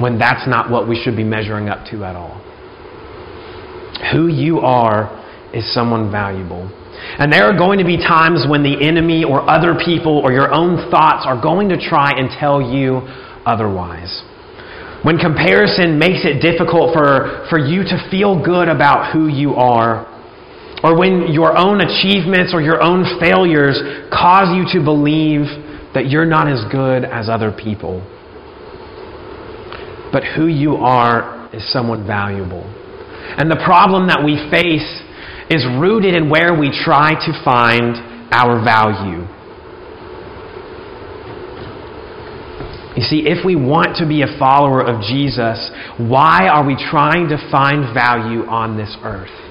when 0.00 0.18
that's 0.18 0.48
not 0.48 0.70
what 0.70 0.88
we 0.88 1.00
should 1.00 1.16
be 1.16 1.24
measuring 1.24 1.68
up 1.68 1.86
to 1.90 2.04
at 2.04 2.16
all. 2.16 2.40
Who 4.12 4.28
you 4.28 4.60
are 4.60 5.12
is 5.52 5.72
someone 5.74 6.10
valuable. 6.10 6.70
And 7.18 7.32
there 7.32 7.44
are 7.44 7.56
going 7.56 7.78
to 7.78 7.84
be 7.84 7.96
times 7.96 8.46
when 8.48 8.62
the 8.62 8.76
enemy 8.86 9.24
or 9.24 9.48
other 9.48 9.76
people 9.82 10.18
or 10.18 10.32
your 10.32 10.52
own 10.52 10.90
thoughts 10.90 11.24
are 11.26 11.40
going 11.40 11.68
to 11.68 11.76
try 11.76 12.12
and 12.16 12.30
tell 12.38 12.60
you 12.60 13.02
otherwise. 13.44 14.22
When 15.02 15.16
comparison 15.16 15.98
makes 15.98 16.24
it 16.24 16.42
difficult 16.42 16.92
for, 16.92 17.46
for 17.48 17.58
you 17.58 17.82
to 17.84 18.08
feel 18.10 18.42
good 18.42 18.68
about 18.68 19.12
who 19.12 19.28
you 19.28 19.54
are, 19.54 20.09
or 20.82 20.98
when 20.98 21.32
your 21.32 21.56
own 21.56 21.80
achievements 21.80 22.52
or 22.54 22.62
your 22.62 22.82
own 22.82 23.04
failures 23.20 23.76
cause 24.10 24.48
you 24.56 24.64
to 24.78 24.84
believe 24.84 25.44
that 25.94 26.08
you're 26.08 26.24
not 26.24 26.48
as 26.48 26.64
good 26.72 27.04
as 27.04 27.28
other 27.28 27.52
people. 27.52 28.00
But 30.12 30.24
who 30.24 30.46
you 30.46 30.76
are 30.76 31.48
is 31.52 31.70
someone 31.72 32.06
valuable. 32.06 32.64
And 33.36 33.50
the 33.50 33.60
problem 33.64 34.08
that 34.08 34.24
we 34.24 34.36
face 34.50 35.02
is 35.50 35.66
rooted 35.78 36.14
in 36.14 36.30
where 36.30 36.58
we 36.58 36.70
try 36.84 37.14
to 37.14 37.44
find 37.44 37.96
our 38.32 38.62
value. 38.64 39.26
You 42.96 43.02
see, 43.06 43.22
if 43.26 43.44
we 43.44 43.56
want 43.56 43.96
to 43.96 44.06
be 44.06 44.22
a 44.22 44.38
follower 44.38 44.82
of 44.82 45.02
Jesus, 45.02 45.70
why 45.96 46.48
are 46.48 46.66
we 46.66 46.74
trying 46.90 47.28
to 47.28 47.38
find 47.50 47.94
value 47.94 48.46
on 48.46 48.76
this 48.76 48.96
earth? 49.02 49.49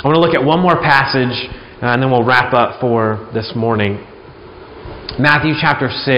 I 0.00 0.08
want 0.08 0.16
to 0.16 0.24
look 0.24 0.32
at 0.32 0.40
one 0.40 0.64
more 0.64 0.80
passage 0.80 1.36
uh, 1.84 1.92
and 1.92 2.00
then 2.00 2.08
we'll 2.08 2.24
wrap 2.24 2.56
up 2.56 2.80
for 2.80 3.28
this 3.36 3.52
morning. 3.52 4.00
Matthew 5.20 5.52
chapter 5.60 5.92
6. 5.92 6.08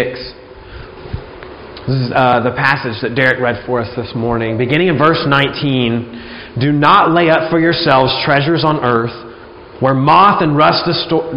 This 1.90 1.98
is 1.98 2.14
uh, 2.14 2.46
the 2.46 2.54
passage 2.54 3.02
that 3.02 3.18
Derek 3.18 3.42
read 3.42 3.66
for 3.66 3.82
us 3.82 3.90
this 3.98 4.14
morning. 4.14 4.54
Beginning 4.54 4.86
in 4.86 4.94
verse 4.94 5.26
19 5.26 6.62
Do 6.62 6.70
not 6.70 7.10
lay 7.10 7.26
up 7.26 7.50
for 7.50 7.58
yourselves 7.58 8.14
treasures 8.22 8.62
on 8.62 8.78
earth 8.86 9.10
where 9.82 9.98
moth 9.98 10.46
and 10.46 10.54
rust 10.54 10.86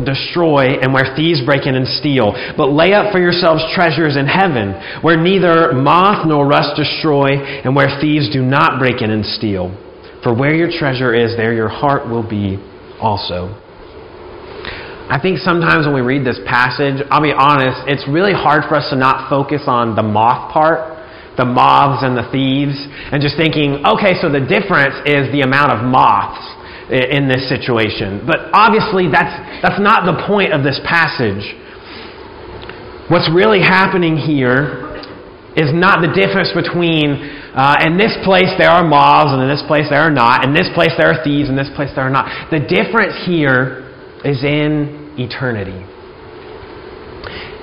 destroy 0.06 0.78
and 0.78 0.93
where 0.93 1.18
thieves 1.18 1.41
break 1.41 1.66
in 1.66 1.74
and 1.74 1.89
steal. 1.98 2.30
But 2.54 2.70
lay 2.70 2.93
up 2.93 3.10
for 3.10 3.18
yourselves 3.18 3.66
treasures 3.74 4.14
in 4.14 4.30
heaven, 4.30 5.02
where 5.02 5.18
neither 5.18 5.74
moth 5.74 6.30
nor 6.30 6.46
rust 6.46 6.78
destroy 6.78 7.41
and 7.41 7.76
where 7.76 7.98
thieves 8.00 8.30
do 8.30 8.46
not 8.46 8.78
break 8.78 9.02
in 9.02 9.10
and 9.10 9.26
steal. 9.26 9.74
For 10.26 10.34
where 10.34 10.55
your 10.57 10.73
treasure 10.73 11.13
is, 11.13 11.38
there 11.38 11.53
your 11.53 11.69
heart 11.69 12.09
will 12.09 12.28
be 12.28 12.57
also. 12.97 13.53
I 15.05 15.19
think 15.21 15.38
sometimes 15.38 15.86
when 15.86 15.93
we 15.93 16.01
read 16.01 16.26
this 16.26 16.41
passage, 16.49 17.05
I'll 17.13 17.21
be 17.21 17.30
honest, 17.38 17.86
it's 17.86 18.09
really 18.09 18.34
hard 18.34 18.65
for 18.65 18.73
us 18.73 18.89
to 18.89 18.97
not 18.97 19.30
focus 19.30 19.61
on 19.69 19.95
the 19.95 20.01
moth 20.01 20.51
part 20.51 20.95
the 21.38 21.45
moths 21.45 22.03
and 22.03 22.15
the 22.15 22.23
thieves, 22.32 22.76
and 23.11 23.19
just 23.21 23.36
thinking, 23.36 23.84
okay, 23.84 24.15
so 24.23 24.32
the 24.32 24.39
difference 24.39 24.95
is 25.03 25.28
the 25.36 25.43
amount 25.43 25.71
of 25.71 25.84
moths 25.84 26.39
in 26.88 27.28
this 27.28 27.47
situation. 27.51 28.23
But 28.23 28.51
obviously, 28.53 29.11
that's, 29.11 29.36
that's 29.59 29.82
not 29.82 30.07
the 30.07 30.15
point 30.28 30.53
of 30.53 30.63
this 30.63 30.80
passage. 30.88 31.43
What's 33.11 33.30
really 33.30 33.61
happening 33.61 34.17
here 34.17 34.84
is 35.56 35.72
not 35.72 36.03
the 36.03 36.12
difference 36.12 36.51
between 36.51 37.16
uh, 37.56 37.88
in 37.88 37.95
this 37.97 38.12
place 38.28 38.51
there 38.60 38.70
are 38.70 38.84
moths 38.84 39.32
and 39.32 39.39
in 39.41 39.47
this 39.47 39.64
place 39.68 39.88
there 39.89 40.03
are 40.03 40.12
not, 40.12 40.43
in 40.43 40.53
this 40.53 40.68
place 40.76 40.91
there 40.99 41.08
are 41.08 41.24
thieves, 41.24 41.47
and 41.47 41.58
in 41.58 41.64
this 41.64 41.74
place 41.76 41.89
there 41.95 42.03
are 42.03 42.12
not. 42.12 42.28
The 42.51 42.60
difference 42.60 43.16
here 43.24 43.88
is 44.28 44.43
in 44.43 45.16
eternity. 45.16 45.80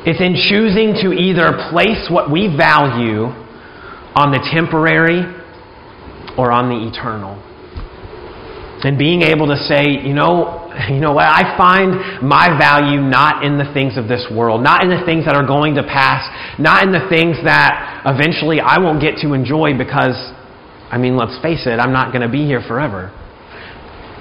It's 0.08 0.18
in 0.18 0.34
choosing 0.34 0.96
to 1.04 1.12
either 1.12 1.52
place 1.70 2.08
what 2.10 2.32
we 2.32 2.48
value 2.48 3.28
on 4.16 4.32
the 4.32 4.40
temporary 4.50 5.22
or 6.36 6.50
on 6.50 6.72
the 6.72 6.88
eternal 6.88 7.36
and 8.84 8.98
being 8.98 9.22
able 9.22 9.46
to 9.46 9.56
say, 9.56 10.02
you 10.02 10.14
know, 10.14 10.61
you 10.88 11.00
know 11.00 11.12
what, 11.12 11.26
I 11.26 11.56
find 11.56 12.22
my 12.22 12.56
value 12.58 13.00
not 13.00 13.44
in 13.44 13.58
the 13.58 13.68
things 13.72 13.98
of 13.98 14.08
this 14.08 14.26
world, 14.30 14.62
not 14.62 14.84
in 14.84 14.90
the 14.90 15.04
things 15.04 15.24
that 15.26 15.34
are 15.34 15.46
going 15.46 15.74
to 15.76 15.82
pass, 15.82 16.24
not 16.58 16.84
in 16.84 16.92
the 16.92 17.04
things 17.08 17.36
that 17.44 18.02
eventually 18.06 18.60
I 18.60 18.78
won't 18.78 19.00
get 19.00 19.16
to 19.22 19.34
enjoy 19.34 19.76
because, 19.76 20.16
I 20.90 20.98
mean, 20.98 21.16
let's 21.16 21.36
face 21.42 21.66
it, 21.66 21.76
I'm 21.78 21.92
not 21.92 22.12
going 22.12 22.22
to 22.22 22.32
be 22.32 22.46
here 22.46 22.62
forever. 22.66 23.12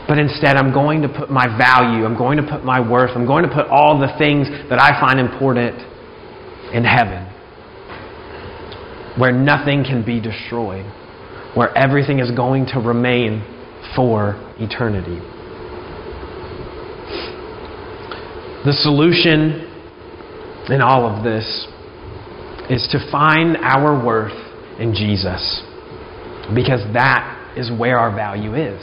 But 0.07 0.17
instead, 0.17 0.57
I'm 0.57 0.73
going 0.73 1.03
to 1.03 1.09
put 1.09 1.29
my 1.29 1.47
value, 1.57 2.05
I'm 2.05 2.17
going 2.17 2.37
to 2.37 2.43
put 2.43 2.65
my 2.65 2.79
worth, 2.79 3.11
I'm 3.15 3.25
going 3.25 3.47
to 3.47 3.53
put 3.53 3.67
all 3.67 3.99
the 3.99 4.11
things 4.17 4.49
that 4.69 4.79
I 4.79 4.99
find 4.99 5.19
important 5.19 5.79
in 6.73 6.83
heaven, 6.83 7.27
where 9.17 9.31
nothing 9.31 9.83
can 9.83 10.03
be 10.03 10.19
destroyed, 10.19 10.85
where 11.55 11.75
everything 11.77 12.19
is 12.19 12.31
going 12.31 12.65
to 12.73 12.79
remain 12.79 13.43
for 13.95 14.35
eternity. 14.59 15.21
The 18.64 18.74
solution 18.74 19.68
in 20.70 20.82
all 20.82 21.07
of 21.07 21.24
this 21.24 21.68
is 22.70 22.88
to 22.91 23.12
find 23.12 23.57
our 23.57 24.05
worth 24.05 24.38
in 24.80 24.93
Jesus 24.93 25.64
because 26.53 26.82
that 26.93 27.53
is 27.57 27.72
where 27.72 27.97
our 27.97 28.16
value 28.16 28.53
is. 28.53 28.80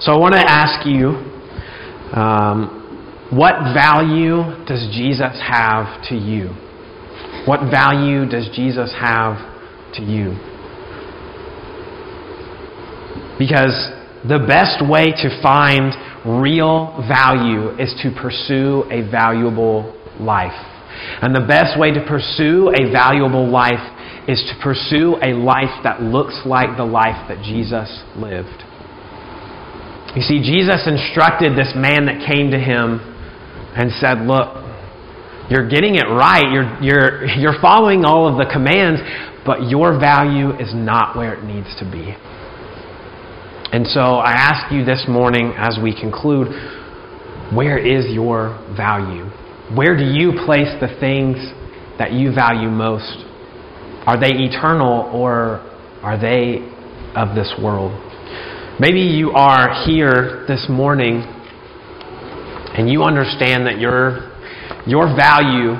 So 0.00 0.12
I 0.12 0.16
want 0.18 0.34
to 0.34 0.44
ask 0.44 0.86
you 0.86 1.08
um, 2.18 3.28
what 3.30 3.74
value 3.74 4.64
does 4.66 4.88
Jesus 4.92 5.40
have 5.40 6.02
to 6.08 6.14
you? 6.14 6.50
What 7.46 7.70
value 7.70 8.28
does 8.28 8.48
Jesus 8.54 8.92
have 8.98 9.38
to 9.94 10.02
you? 10.02 10.34
Because 13.38 13.92
the 14.26 14.44
best 14.46 14.82
way 14.82 15.14
to 15.22 15.42
find 15.42 15.94
real 16.26 16.92
value 17.08 17.70
is 17.78 17.94
to 18.02 18.10
pursue 18.20 18.84
a 18.90 19.08
valuable 19.08 19.94
life. 20.18 20.58
And 21.22 21.34
the 21.34 21.46
best 21.46 21.78
way 21.78 21.92
to 21.92 22.04
pursue 22.06 22.72
a 22.74 22.90
valuable 22.90 23.48
life 23.48 23.84
is 24.28 24.42
to 24.50 24.54
pursue 24.62 25.16
a 25.22 25.32
life 25.38 25.84
that 25.84 26.02
looks 26.02 26.42
like 26.44 26.76
the 26.76 26.84
life 26.84 27.28
that 27.28 27.44
Jesus 27.44 28.02
lived. 28.16 28.64
You 30.16 30.22
see, 30.22 30.42
Jesus 30.42 30.82
instructed 30.88 31.52
this 31.52 31.72
man 31.76 32.06
that 32.06 32.24
came 32.26 32.50
to 32.50 32.58
him 32.58 32.98
and 33.76 33.92
said, 34.00 34.24
Look, 34.26 34.64
you're 35.50 35.68
getting 35.68 35.94
it 35.94 36.08
right. 36.08 36.48
You're, 36.50 36.82
you're, 36.82 37.24
you're 37.38 37.60
following 37.60 38.04
all 38.04 38.26
of 38.26 38.38
the 38.38 38.50
commands, 38.50 39.00
but 39.44 39.68
your 39.68 40.00
value 40.00 40.50
is 40.58 40.72
not 40.74 41.16
where 41.16 41.34
it 41.34 41.44
needs 41.44 41.70
to 41.78 41.84
be. 41.84 42.16
And 43.76 43.86
so 43.86 44.00
I 44.00 44.32
ask 44.32 44.72
you 44.72 44.86
this 44.86 45.04
morning 45.06 45.52
as 45.54 45.78
we 45.82 45.92
conclude 45.92 46.48
where 47.54 47.76
is 47.76 48.06
your 48.08 48.56
value? 48.74 49.28
Where 49.76 49.94
do 49.94 50.02
you 50.02 50.32
place 50.46 50.72
the 50.80 50.88
things 50.98 51.36
that 51.98 52.14
you 52.14 52.32
value 52.32 52.70
most? 52.70 53.18
Are 54.06 54.18
they 54.18 54.32
eternal 54.32 55.10
or 55.12 55.60
are 56.02 56.18
they 56.18 56.64
of 57.14 57.36
this 57.36 57.52
world? 57.62 57.92
Maybe 58.80 59.00
you 59.00 59.32
are 59.32 59.84
here 59.84 60.46
this 60.48 60.64
morning 60.70 61.20
and 62.78 62.88
you 62.88 63.02
understand 63.02 63.66
that 63.66 63.78
your, 63.78 64.32
your 64.86 65.14
value, 65.14 65.76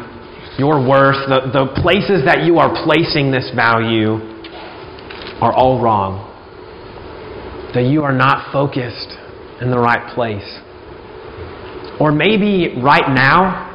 your 0.59 0.87
worth, 0.87 1.31
the, 1.31 1.49
the 1.51 1.81
places 1.81 2.27
that 2.27 2.45
you 2.45 2.59
are 2.59 2.85
placing 2.85 3.31
this 3.31 3.51
value 3.57 4.21
are 5.41 5.55
all 5.55 5.81
wrong 5.81 6.26
that 7.77 7.85
you 7.85 8.03
are 8.03 8.13
not 8.13 8.53
focused 8.53 9.13
in 9.61 9.71
the 9.71 9.79
right 9.79 10.15
place. 10.15 10.49
Or 12.01 12.11
maybe 12.13 12.81
right 12.83 13.09
now, 13.13 13.67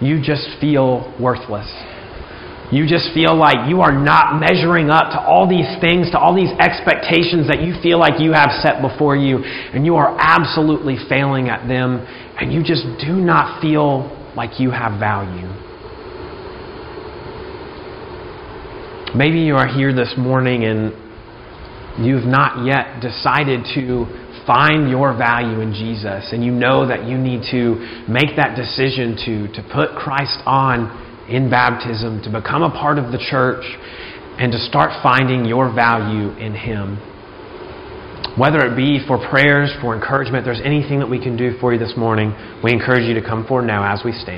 you 0.00 0.20
just 0.22 0.46
feel 0.60 1.14
worthless. 1.18 1.66
You 2.72 2.86
just 2.86 3.14
feel 3.14 3.36
like 3.36 3.70
you 3.70 3.80
are 3.80 3.94
not 3.94 4.40
measuring 4.40 4.90
up 4.90 5.14
to 5.14 5.20
all 5.20 5.48
these 5.48 5.70
things, 5.80 6.10
to 6.10 6.18
all 6.18 6.34
these 6.34 6.50
expectations 6.58 7.46
that 7.46 7.62
you 7.62 7.74
feel 7.82 7.98
like 7.98 8.20
you 8.20 8.32
have 8.32 8.50
set 8.62 8.82
before 8.82 9.14
you, 9.14 9.38
and 9.38 9.86
you 9.86 9.94
are 9.94 10.16
absolutely 10.18 10.96
failing 11.08 11.48
at 11.48 11.68
them, 11.68 12.02
and 12.38 12.52
you 12.52 12.62
just 12.62 12.82
do 12.98 13.14
not 13.14 13.62
feel 13.62 14.10
like 14.36 14.58
you 14.58 14.70
have 14.70 14.98
value. 14.98 15.46
Maybe 19.14 19.38
you 19.40 19.54
are 19.54 19.68
here 19.68 19.94
this 19.94 20.14
morning 20.18 20.64
and 20.64 21.05
you've 22.00 22.26
not 22.26 22.64
yet 22.64 23.00
decided 23.00 23.64
to 23.74 24.04
find 24.46 24.88
your 24.88 25.16
value 25.16 25.60
in 25.60 25.72
Jesus 25.72 26.30
and 26.32 26.44
you 26.44 26.52
know 26.52 26.86
that 26.86 27.04
you 27.04 27.18
need 27.18 27.42
to 27.50 27.76
make 28.08 28.36
that 28.36 28.54
decision 28.54 29.16
to, 29.26 29.52
to 29.54 29.62
put 29.74 29.96
Christ 29.98 30.38
on 30.46 31.04
in 31.28 31.50
baptism, 31.50 32.22
to 32.22 32.30
become 32.30 32.62
a 32.62 32.70
part 32.70 32.98
of 32.98 33.10
the 33.10 33.18
church, 33.18 33.64
and 34.38 34.52
to 34.52 34.58
start 34.58 34.92
finding 35.02 35.44
your 35.44 35.74
value 35.74 36.30
in 36.38 36.54
Him. 36.54 36.98
Whether 38.38 38.60
it 38.66 38.76
be 38.76 39.00
for 39.06 39.18
prayers, 39.30 39.72
for 39.80 39.94
encouragement, 39.94 40.44
there's 40.44 40.60
anything 40.62 41.00
that 41.00 41.08
we 41.08 41.18
can 41.18 41.36
do 41.36 41.58
for 41.58 41.72
you 41.72 41.78
this 41.78 41.94
morning, 41.96 42.36
we 42.62 42.72
encourage 42.72 43.08
you 43.08 43.14
to 43.14 43.22
come 43.22 43.46
forward 43.46 43.66
now 43.66 43.82
as 43.82 44.04
we 44.04 44.12
stand. 44.12 44.34